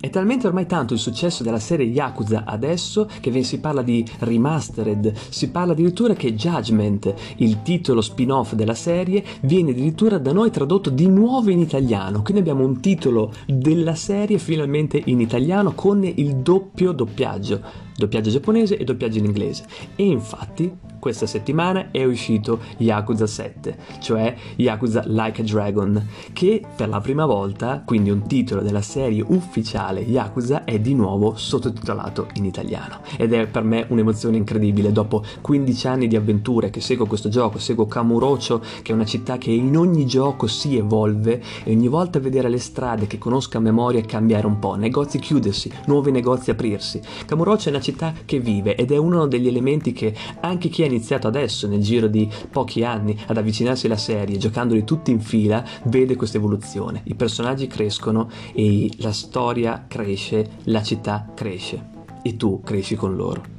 È 0.00 0.10
talmente 0.10 0.46
ormai 0.46 0.66
tanto 0.66 0.94
il 0.94 1.00
successo 1.00 1.42
della 1.42 1.58
serie 1.58 1.86
Yakuza 1.86 2.44
adesso 2.44 3.08
che 3.18 3.42
si 3.42 3.58
parla 3.58 3.82
di 3.82 4.06
remastered, 4.20 5.12
si 5.28 5.50
parla 5.50 5.72
addirittura 5.72 6.14
che 6.14 6.34
Judgment, 6.34 7.12
il 7.38 7.62
titolo 7.62 8.00
spin-off 8.00 8.52
della 8.52 8.74
serie, 8.74 9.24
viene 9.40 9.72
addirittura 9.72 10.18
da 10.18 10.32
noi 10.32 10.52
tradotto 10.52 10.90
di 10.90 11.08
nuovo 11.08 11.50
in 11.50 11.58
italiano. 11.58 12.22
Quindi 12.22 12.42
abbiamo 12.42 12.64
un 12.64 12.78
titolo 12.78 13.32
della 13.46 13.96
serie 13.96 14.38
finalmente 14.38 15.02
in 15.06 15.20
italiano 15.20 15.72
con 15.72 16.04
il 16.04 16.36
doppio 16.36 16.92
doppiaggio, 16.92 17.60
doppiaggio 17.98 18.30
giapponese 18.30 18.76
e 18.76 18.84
doppiaggio 18.84 19.18
in 19.18 19.24
inglese. 19.24 19.64
E 19.96 20.04
infatti 20.04 20.72
questa 20.98 21.26
settimana 21.26 21.90
è 21.90 22.04
uscito 22.04 22.60
Yakuza 22.78 23.26
7, 23.26 23.76
cioè 24.00 24.34
Yakuza 24.56 25.02
Like 25.06 25.42
a 25.42 25.44
Dragon, 25.44 26.06
che 26.32 26.62
per 26.76 26.88
la 26.88 27.00
prima 27.00 27.26
volta, 27.26 27.82
quindi 27.84 28.10
un 28.10 28.26
titolo 28.26 28.62
della 28.62 28.82
serie 28.82 29.24
ufficiale 29.26 30.00
Yakuza, 30.00 30.64
è 30.64 30.78
di 30.78 30.94
nuovo 30.94 31.36
sottotitolato 31.36 32.28
in 32.34 32.44
italiano. 32.44 33.00
Ed 33.16 33.32
è 33.32 33.46
per 33.46 33.62
me 33.62 33.86
un'emozione 33.88 34.36
incredibile 34.36 34.92
dopo 34.92 35.24
15 35.40 35.86
anni 35.86 36.08
di 36.08 36.16
avventure 36.16 36.70
che 36.70 36.80
seguo 36.80 37.06
questo 37.06 37.28
gioco, 37.28 37.58
seguo 37.58 37.86
Kamurocho, 37.86 38.60
che 38.82 38.92
è 38.92 38.94
una 38.94 39.04
città 39.04 39.38
che 39.38 39.50
in 39.50 39.76
ogni 39.76 40.06
gioco 40.06 40.46
si 40.46 40.76
evolve 40.76 41.42
e 41.64 41.72
ogni 41.72 41.88
volta 41.88 42.18
vedere 42.18 42.48
le 42.48 42.58
strade 42.58 43.06
che 43.06 43.18
conosco 43.18 43.56
a 43.56 43.60
memoria 43.60 44.00
cambiare 44.02 44.46
un 44.46 44.58
po', 44.58 44.74
negozi 44.74 45.18
chiudersi, 45.18 45.70
nuovi 45.86 46.10
negozi 46.10 46.50
aprirsi. 46.50 47.00
Kamurocho 47.24 47.66
è 47.66 47.70
una 47.70 47.80
città 47.80 47.87
che 48.24 48.40
vive 48.40 48.76
ed 48.76 48.92
è 48.92 48.96
uno 48.96 49.26
degli 49.26 49.48
elementi 49.48 49.92
che 49.92 50.14
anche 50.40 50.68
chi 50.68 50.82
ha 50.82 50.86
iniziato 50.86 51.26
adesso, 51.26 51.66
nel 51.66 51.80
giro 51.80 52.06
di 52.06 52.28
pochi 52.50 52.84
anni, 52.84 53.16
ad 53.26 53.36
avvicinarsi 53.36 53.86
alla 53.86 53.96
serie, 53.96 54.38
giocandoli 54.38 54.84
tutti 54.84 55.10
in 55.10 55.20
fila, 55.20 55.64
vede 55.84 56.16
questa 56.16 56.38
evoluzione. 56.38 57.02
I 57.04 57.14
personaggi 57.14 57.66
crescono 57.66 58.28
e 58.52 58.90
la 58.98 59.12
storia 59.12 59.84
cresce, 59.88 60.48
la 60.64 60.82
città 60.82 61.32
cresce 61.34 61.96
e 62.22 62.36
tu 62.36 62.60
cresci 62.62 62.96
con 62.96 63.16
loro. 63.16 63.57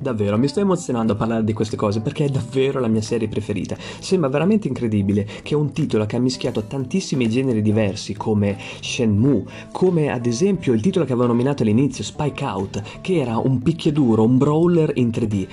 Davvero, 0.00 0.38
mi 0.38 0.48
sto 0.48 0.60
emozionando 0.60 1.12
a 1.12 1.16
parlare 1.16 1.44
di 1.44 1.52
queste 1.52 1.76
cose 1.76 2.00
perché 2.00 2.24
è 2.24 2.28
davvero 2.30 2.80
la 2.80 2.88
mia 2.88 3.02
serie 3.02 3.28
preferita. 3.28 3.76
Sembra 3.98 4.30
veramente 4.30 4.66
incredibile 4.66 5.26
che 5.42 5.54
un 5.54 5.72
titolo 5.72 6.06
che 6.06 6.16
ha 6.16 6.20
mischiato 6.20 6.62
tantissimi 6.62 7.28
generi 7.28 7.60
diversi 7.60 8.14
come 8.14 8.56
Shenmue, 8.80 9.44
come 9.70 10.10
ad 10.10 10.24
esempio 10.24 10.72
il 10.72 10.80
titolo 10.80 11.04
che 11.04 11.12
avevo 11.12 11.26
nominato 11.26 11.64
all'inizio, 11.64 12.02
Spike 12.02 12.42
Out, 12.42 12.82
che 13.02 13.20
era 13.20 13.36
un 13.36 13.60
picchiaduro, 13.60 14.24
un 14.24 14.38
brawler 14.38 14.90
in 14.94 15.08
3D. 15.08 15.46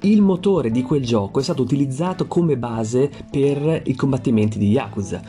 Il 0.00 0.20
motore 0.20 0.72
di 0.72 0.82
quel 0.82 1.04
gioco 1.04 1.38
è 1.38 1.42
stato 1.44 1.62
utilizzato 1.62 2.26
come 2.26 2.56
base 2.56 3.08
per 3.30 3.82
i 3.84 3.94
combattimenti 3.94 4.58
di 4.58 4.70
Yakuza. 4.70 5.22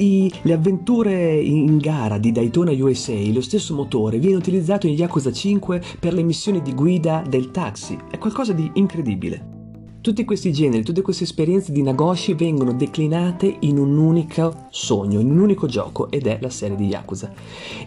I, 0.00 0.32
le 0.42 0.52
avventure 0.52 1.40
in 1.40 1.76
gara 1.78 2.18
di 2.18 2.30
Daytona 2.30 2.70
USA, 2.70 3.18
lo 3.32 3.40
stesso 3.40 3.74
motore, 3.74 4.20
viene 4.20 4.36
utilizzato 4.36 4.86
in 4.86 4.94
Yakuza 4.94 5.32
5 5.32 5.82
per 5.98 6.14
le 6.14 6.22
missioni 6.22 6.62
di 6.62 6.72
guida 6.72 7.24
del 7.28 7.50
taxi. 7.50 7.98
È 8.08 8.16
qualcosa 8.16 8.52
di 8.52 8.70
incredibile. 8.74 9.56
tutti 10.00 10.24
questi 10.24 10.52
generi, 10.52 10.84
tutte 10.84 11.02
queste 11.02 11.24
esperienze 11.24 11.72
di 11.72 11.82
Nagoshi 11.82 12.34
vengono 12.34 12.72
declinate 12.72 13.56
in 13.60 13.76
un 13.76 13.98
unico 13.98 14.68
sogno, 14.70 15.18
in 15.18 15.30
un 15.32 15.40
unico 15.40 15.66
gioco 15.66 16.10
ed 16.10 16.28
è 16.28 16.38
la 16.40 16.48
serie 16.48 16.76
di 16.76 16.86
Yakuza. 16.86 17.32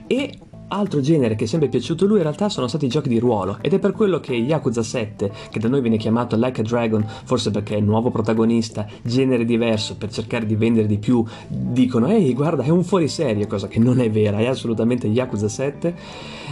E 0.06 0.38
Altro 0.74 1.02
genere 1.02 1.36
che 1.36 1.44
è 1.44 1.48
sempre 1.48 1.68
piaciuto 1.68 2.06
a 2.06 2.08
lui 2.08 2.18
in 2.18 2.24
realtà 2.24 2.48
sono 2.48 2.66
stati 2.68 2.86
i 2.86 2.88
giochi 2.88 3.10
di 3.10 3.20
ruolo. 3.20 3.58
Ed 3.60 3.74
è 3.74 3.80
per 3.80 3.92
quello 3.92 4.22
che 4.22 4.34
Yakuza 4.34 4.82
7, 4.82 5.30
che 5.50 5.60
da 5.60 5.68
noi 5.68 5.82
viene 5.82 5.98
chiamato 5.98 6.38
Like 6.38 6.62
a 6.62 6.64
Dragon, 6.64 7.06
forse 7.26 7.52
perché 7.52 7.76
è 7.76 7.82
nuovo 7.82 8.10
protagonista, 8.10 8.88
genere 9.02 9.44
diverso 9.44 9.98
per 9.98 10.14
cercare 10.14 10.46
di 10.46 10.56
vendere 10.56 10.88
di 10.88 10.98
più, 10.98 11.26
dicono 11.50 12.08
ehi 12.08 12.34
guarda 12.34 12.64
è 12.64 12.70
un 12.70 12.86
fuoriserie, 12.86 13.48
cosa 13.48 13.68
che 13.68 13.80
non 13.80 14.00
è 14.00 14.10
vera, 14.10 14.38
è 14.38 14.46
assolutamente 14.46 15.08
Yakuza 15.08 15.50
7, 15.50 15.96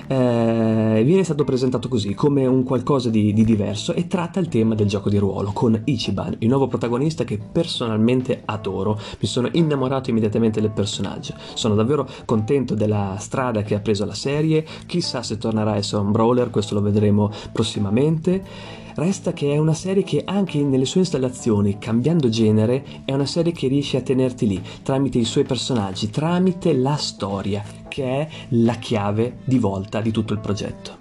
eh, 0.07 1.01
viene 1.05 1.23
stato 1.23 1.45
presentato 1.45 1.87
così 1.87 2.13
come 2.13 2.45
un 2.45 2.63
qualcosa 2.63 3.09
di, 3.09 3.31
di 3.31 3.45
diverso 3.45 3.93
e 3.93 4.07
tratta 4.07 4.41
il 4.41 4.49
tema 4.49 4.75
del 4.75 4.87
gioco 4.87 5.09
di 5.09 5.17
ruolo 5.17 5.51
con 5.53 5.79
Ichiban, 5.85 6.35
il 6.39 6.49
nuovo 6.49 6.67
protagonista 6.67 7.23
che 7.23 7.37
personalmente 7.37 8.41
adoro, 8.43 8.99
mi 9.19 9.27
sono 9.27 9.47
innamorato 9.53 10.09
immediatamente 10.09 10.59
del 10.59 10.71
personaggio, 10.71 11.35
sono 11.53 11.75
davvero 11.75 12.05
contento 12.25 12.75
della 12.75 13.15
strada 13.17 13.61
che 13.61 13.75
ha 13.75 13.79
preso 13.79 14.07
la 14.09 14.15
serie, 14.15 14.65
chissà 14.85 15.23
se 15.23 15.37
tornerà 15.37 15.71
a 15.71 15.77
essere 15.77 16.01
un 16.01 16.11
brawler, 16.11 16.49
questo 16.49 16.73
lo 16.73 16.81
vedremo 16.81 17.31
prossimamente. 17.51 18.43
Resta 18.95 19.31
che 19.31 19.53
è 19.53 19.57
una 19.57 19.73
serie 19.73 20.03
che 20.03 20.23
anche 20.25 20.61
nelle 20.61 20.83
sue 20.83 21.01
installazioni, 21.01 21.77
cambiando 21.77 22.27
genere, 22.27 22.83
è 23.05 23.13
una 23.13 23.25
serie 23.25 23.53
che 23.53 23.67
riesce 23.67 23.97
a 23.97 24.01
tenerti 24.01 24.47
lì, 24.47 24.61
tramite 24.83 25.19
i 25.19 25.23
suoi 25.23 25.45
personaggi, 25.45 26.09
tramite 26.09 26.73
la 26.73 26.95
storia, 26.95 27.63
che 27.87 28.03
è 28.03 28.29
la 28.49 28.73
chiave 28.73 29.37
di 29.45 29.57
volta 29.57 30.01
di 30.01 30.11
tutto 30.11 30.33
il 30.33 30.39
progetto. 30.39 30.97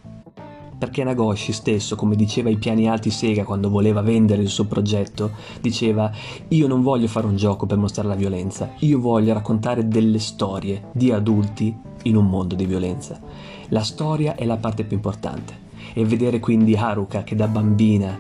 Perché 0.79 1.03
Nagoshi 1.03 1.53
stesso, 1.53 1.97
come 1.97 2.15
diceva 2.15 2.51
ai 2.51 2.57
piani 2.57 2.89
alti 2.89 3.11
Sega 3.11 3.43
quando 3.43 3.69
voleva 3.69 4.01
vendere 4.01 4.43
il 4.43 4.49
suo 4.49 4.67
progetto, 4.67 5.33
diceva 5.61 6.09
io 6.49 6.69
non 6.69 6.83
voglio 6.83 7.09
fare 7.09 7.27
un 7.27 7.35
gioco 7.35 7.67
per 7.67 7.79
mostrare 7.79 8.07
la 8.07 8.15
violenza, 8.15 8.75
io 8.79 9.01
voglio 9.01 9.33
raccontare 9.33 9.89
delle 9.89 10.21
storie 10.21 10.91
di 10.93 11.11
adulti 11.11 11.77
in 12.09 12.17
un 12.17 12.27
mondo 12.27 12.55
di 12.55 12.67
violenza. 12.67 13.21
La 13.69 13.83
storia 13.83 14.35
è 14.35 14.45
la 14.45 14.57
parte 14.57 14.85
più 14.85 14.97
importante 14.97 15.67
e 15.93 16.05
vedere 16.05 16.41
quindi 16.41 16.75
Haruka 16.75 17.23
che 17.23 17.35
da 17.35 17.47
bambina 17.47 18.19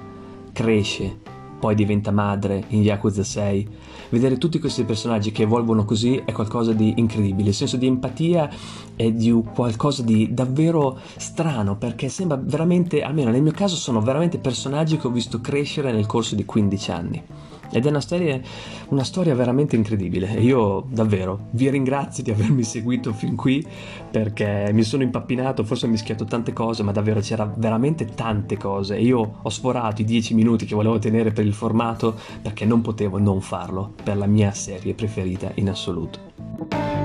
cresce, 0.52 1.16
poi 1.58 1.74
diventa 1.74 2.10
madre 2.10 2.64
in 2.68 2.82
Yakuza 2.82 3.24
6, 3.24 3.68
vedere 4.10 4.38
tutti 4.38 4.58
questi 4.58 4.84
personaggi 4.84 5.32
che 5.32 5.42
evolvono 5.42 5.84
così 5.84 6.22
è 6.24 6.32
qualcosa 6.32 6.72
di 6.72 6.94
incredibile. 6.96 7.48
Il 7.48 7.54
senso 7.54 7.76
di 7.76 7.86
empatia 7.86 8.48
è 8.94 9.10
di 9.10 9.30
qualcosa 9.54 10.02
di 10.02 10.32
davvero 10.32 10.98
strano 11.16 11.76
perché 11.76 12.08
sembra 12.08 12.40
veramente, 12.40 13.02
almeno 13.02 13.30
nel 13.30 13.42
mio 13.42 13.52
caso, 13.52 13.76
sono 13.76 14.00
veramente 14.00 14.38
personaggi 14.38 14.96
che 14.96 15.06
ho 15.06 15.10
visto 15.10 15.40
crescere 15.40 15.92
nel 15.92 16.06
corso 16.06 16.34
di 16.34 16.44
15 16.44 16.90
anni. 16.90 17.22
Ed 17.70 17.86
è 17.86 17.88
una, 17.88 18.00
serie, 18.00 18.42
una 18.88 19.04
storia 19.04 19.34
veramente 19.34 19.76
incredibile 19.76 20.34
e 20.34 20.42
io 20.42 20.86
davvero 20.88 21.48
vi 21.50 21.68
ringrazio 21.68 22.22
di 22.22 22.30
avermi 22.30 22.62
seguito 22.62 23.12
fin 23.12 23.36
qui 23.36 23.64
perché 24.10 24.70
mi 24.72 24.82
sono 24.82 25.02
impappinato, 25.02 25.64
forse 25.64 25.86
ho 25.86 25.88
mischiato 25.88 26.24
tante 26.24 26.52
cose, 26.52 26.82
ma 26.82 26.92
davvero 26.92 27.20
c'era 27.20 27.50
veramente 27.56 28.06
tante 28.06 28.56
cose 28.56 28.96
e 28.96 29.02
io 29.02 29.38
ho 29.42 29.48
sforato 29.48 30.02
i 30.02 30.04
10 30.04 30.34
minuti 30.34 30.66
che 30.66 30.74
volevo 30.74 30.98
tenere 30.98 31.30
per 31.30 31.44
il 31.44 31.54
formato 31.54 32.16
perché 32.40 32.64
non 32.64 32.80
potevo 32.80 33.18
non 33.18 33.40
farlo 33.40 33.92
per 34.02 34.16
la 34.16 34.26
mia 34.26 34.52
serie 34.52 34.94
preferita 34.94 35.50
in 35.54 35.68
assoluto. 35.68 36.97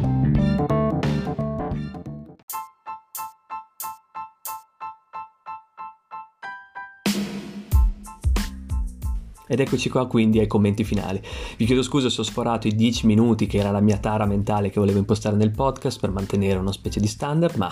Ed 9.53 9.59
eccoci 9.59 9.87
qua 9.87 10.07
quindi 10.07 10.39
ai 10.39 10.47
commenti 10.47 10.83
finali. 10.83 11.21
Vi 11.57 11.65
chiedo 11.65 11.83
scusa 11.83 12.09
se 12.09 12.21
ho 12.21 12.23
sforato 12.23 12.67
i 12.67 12.73
10 12.73 13.05
minuti 13.05 13.45
che 13.45 13.59
era 13.59 13.69
la 13.69 13.81
mia 13.81 13.97
tara 13.97 14.25
mentale 14.25 14.71
che 14.71 14.79
volevo 14.79 14.97
impostare 14.97 15.35
nel 15.35 15.51
podcast 15.51 15.99
per 15.99 16.09
mantenere 16.09 16.57
una 16.57 16.71
specie 16.71 16.99
di 16.99 17.05
standard, 17.05 17.55
ma 17.57 17.69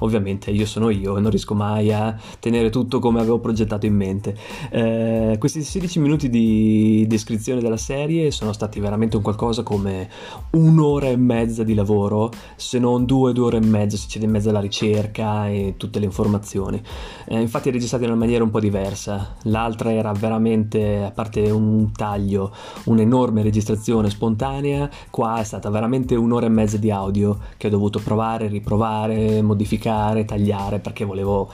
ovviamente 0.00 0.50
io 0.50 0.66
sono 0.66 0.90
io 0.90 1.16
e 1.16 1.22
non 1.22 1.30
riesco 1.30 1.54
mai 1.54 1.90
a 1.90 2.14
tenere 2.38 2.68
tutto 2.68 2.98
come 2.98 3.20
avevo 3.20 3.38
progettato 3.38 3.86
in 3.86 3.94
mente. 3.94 4.36
Eh, 4.70 5.36
questi 5.38 5.62
16 5.62 6.00
minuti 6.00 6.28
di 6.28 7.06
descrizione 7.08 7.62
della 7.62 7.78
serie 7.78 8.30
sono 8.30 8.52
stati 8.52 8.78
veramente 8.78 9.16
un 9.16 9.22
qualcosa 9.22 9.62
come 9.62 10.10
un'ora 10.50 11.06
e 11.06 11.16
mezza 11.16 11.64
di 11.64 11.72
lavoro, 11.72 12.30
se 12.56 12.78
non 12.78 13.06
due, 13.06 13.32
due 13.32 13.46
ore 13.46 13.56
e 13.56 13.64
mezza 13.64 13.96
se 13.96 14.06
c'è 14.06 14.22
in 14.22 14.30
mezzo 14.30 14.50
la 14.50 14.60
ricerca 14.60 15.48
e 15.48 15.76
tutte 15.78 15.98
le 15.98 16.04
informazioni. 16.04 16.78
Eh, 17.24 17.40
infatti 17.40 17.70
registrati 17.70 18.04
in 18.04 18.10
una 18.10 18.18
maniera 18.18 18.44
un 18.44 18.50
po' 18.50 18.60
diversa, 18.60 19.36
l'altra 19.44 19.90
era 19.90 20.12
veramente 20.12 21.10
parte 21.22 21.50
un 21.50 21.92
taglio, 21.92 22.52
un'enorme 22.84 23.42
registrazione 23.42 24.10
spontanea, 24.10 24.90
qua 25.08 25.38
è 25.40 25.44
stata 25.44 25.70
veramente 25.70 26.16
un'ora 26.16 26.46
e 26.46 26.50
mezza 26.50 26.76
di 26.76 26.90
audio 26.90 27.38
che 27.56 27.68
ho 27.68 27.70
dovuto 27.70 28.00
provare, 28.00 28.48
riprovare, 28.48 29.40
modificare, 29.40 30.24
tagliare 30.24 30.80
perché 30.80 31.04
volevo 31.04 31.50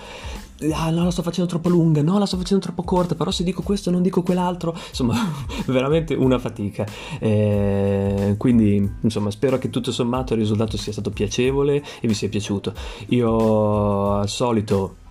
ah 0.73 0.91
no 0.91 1.05
la 1.05 1.11
sto 1.13 1.23
facendo 1.23 1.49
troppo 1.49 1.69
lunga, 1.69 2.03
no 2.03 2.19
la 2.19 2.27
sto 2.27 2.37
facendo 2.37 2.65
troppo 2.65 2.83
corta, 2.83 3.15
però 3.15 3.31
se 3.31 3.45
dico 3.45 3.63
questo 3.63 3.91
non 3.91 4.03
dico 4.03 4.23
quell'altro, 4.23 4.75
insomma 4.89 5.15
veramente 5.67 6.15
una 6.15 6.39
fatica. 6.39 6.85
Eh, 7.21 8.35
quindi 8.39 8.91
insomma 9.03 9.31
spero 9.31 9.59
che 9.59 9.71
tutto 9.71 9.93
sommato 9.93 10.33
il 10.33 10.41
risultato 10.41 10.77
sia 10.77 10.93
stato 10.93 11.11
piacevole 11.11 11.77
e 12.01 12.09
vi 12.09 12.15
sia 12.15 12.29
piaciuto. 12.29 12.73
Io 13.09 14.15
al 14.15 14.29
solito 14.29 15.07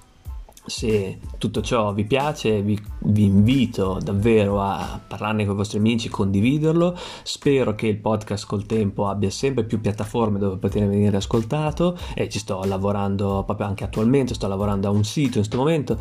se 0.68 1.20
tutto 1.38 1.62
ciò 1.62 1.94
vi 1.94 2.04
piace, 2.04 2.62
vi, 2.62 2.80
vi, 3.04 3.24
invito 3.24 4.00
davvero 4.04 4.62
a 4.62 5.00
parlarne 5.06 5.46
con 5.46 5.54
i 5.54 5.58
vostri 5.58 5.78
amici, 5.78 6.10
condividerlo. 6.10 6.96
Spero 7.24 7.74
che 7.74 7.88
il 7.88 7.98
podcast 7.98 8.46
col 8.46 8.66
tempo 8.66 9.08
abbia 9.08 9.30
sempre 9.30 9.64
più 9.64 9.80
piattaforme 9.80 10.40
dove 10.40 10.58
poter 10.58 10.88
venire 10.88 11.18
ascoltato 11.18 11.98
e 12.14 12.28
ci 12.28 12.40
sto 12.40 12.62
lavorando 12.66 13.44
proprio 13.46 13.66
anche 13.66 13.86
attualmente, 13.86 14.34
sto 14.34 14.48
lavorando 14.48 14.90
a 14.90 14.92
un 14.92 15.06
sito 15.06 15.38
in 15.38 15.46
questo 15.46 15.58
momento 15.58 15.98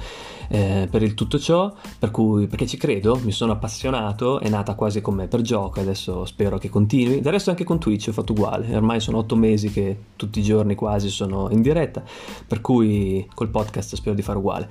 eh, 0.48 0.88
per 0.90 1.02
il 1.02 1.14
tutto 1.14 1.38
ciò, 1.38 1.72
per 1.98 2.10
cui 2.10 2.48
perché 2.48 2.66
ci 2.66 2.76
credo, 2.76 3.20
mi 3.22 3.32
sono 3.32 3.52
appassionato, 3.52 4.40
è 4.40 4.48
nata 4.48 4.74
quasi 4.74 5.00
con 5.00 5.14
me 5.14 5.28
per 5.28 5.42
gioco 5.42 5.78
e 5.78 5.82
adesso 5.82 6.24
spero 6.24 6.58
che 6.58 6.68
continui. 6.68 7.20
Del 7.20 7.32
resto 7.32 7.50
anche 7.50 7.64
con 7.64 7.78
Twitch 7.78 8.08
ho 8.08 8.12
fatto 8.12 8.32
uguale, 8.32 8.74
ormai 8.74 8.98
sono 8.98 9.18
otto 9.18 9.36
mesi 9.36 9.70
che 9.70 9.96
tutti 10.16 10.40
i 10.40 10.42
giorni 10.42 10.74
quasi 10.74 11.08
sono 11.08 11.48
in 11.50 11.62
diretta, 11.62 12.02
per 12.46 12.60
cui 12.60 13.28
col 13.32 13.48
podcast 13.48 13.94
spero 13.94 14.16
di 14.16 14.22
fare 14.22 14.38
uguale 14.38 14.55
uguale. 14.56 14.68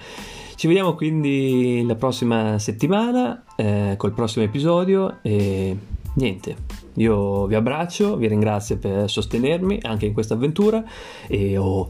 Ci 0.56 0.67
vediamo 0.67 0.95
quindi 0.95 1.84
la 1.86 1.95
prossima 1.95 2.58
settimana 2.60 3.43
eh, 3.56 3.95
col 3.98 4.13
prossimo 4.13 4.45
episodio 4.45 5.19
e 5.21 5.78
niente, 6.13 6.56
io 6.93 7.45
vi 7.45 7.56
abbraccio, 7.56 8.15
vi 8.15 8.28
ringrazio 8.28 8.78
per 8.78 9.10
sostenermi 9.10 9.80
anche 9.82 10.06
in 10.06 10.13
questa 10.13 10.34
avventura 10.34 10.84
e 11.28 11.58
oh, 11.58 11.89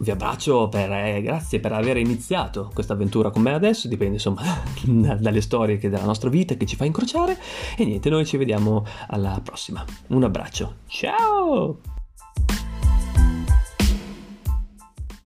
vi 0.00 0.10
abbraccio 0.10 0.68
per, 0.68 0.90
eh, 0.90 1.20
grazie 1.20 1.60
per 1.60 1.72
aver 1.72 1.98
iniziato 1.98 2.70
questa 2.72 2.94
avventura 2.94 3.30
con 3.30 3.42
me 3.42 3.52
adesso, 3.52 3.88
dipende 3.88 4.14
insomma 4.14 4.42
dalle 5.20 5.40
storie 5.42 5.76
che 5.76 5.90
della 5.90 6.06
nostra 6.06 6.30
vita 6.30 6.54
che 6.54 6.64
ci 6.64 6.76
fa 6.76 6.86
incrociare 6.86 7.36
e 7.76 7.84
niente, 7.84 8.08
noi 8.08 8.24
ci 8.24 8.38
vediamo 8.38 8.86
alla 9.08 9.38
prossima. 9.44 9.84
Un 10.08 10.24
abbraccio, 10.24 10.76
ciao! 10.86 11.97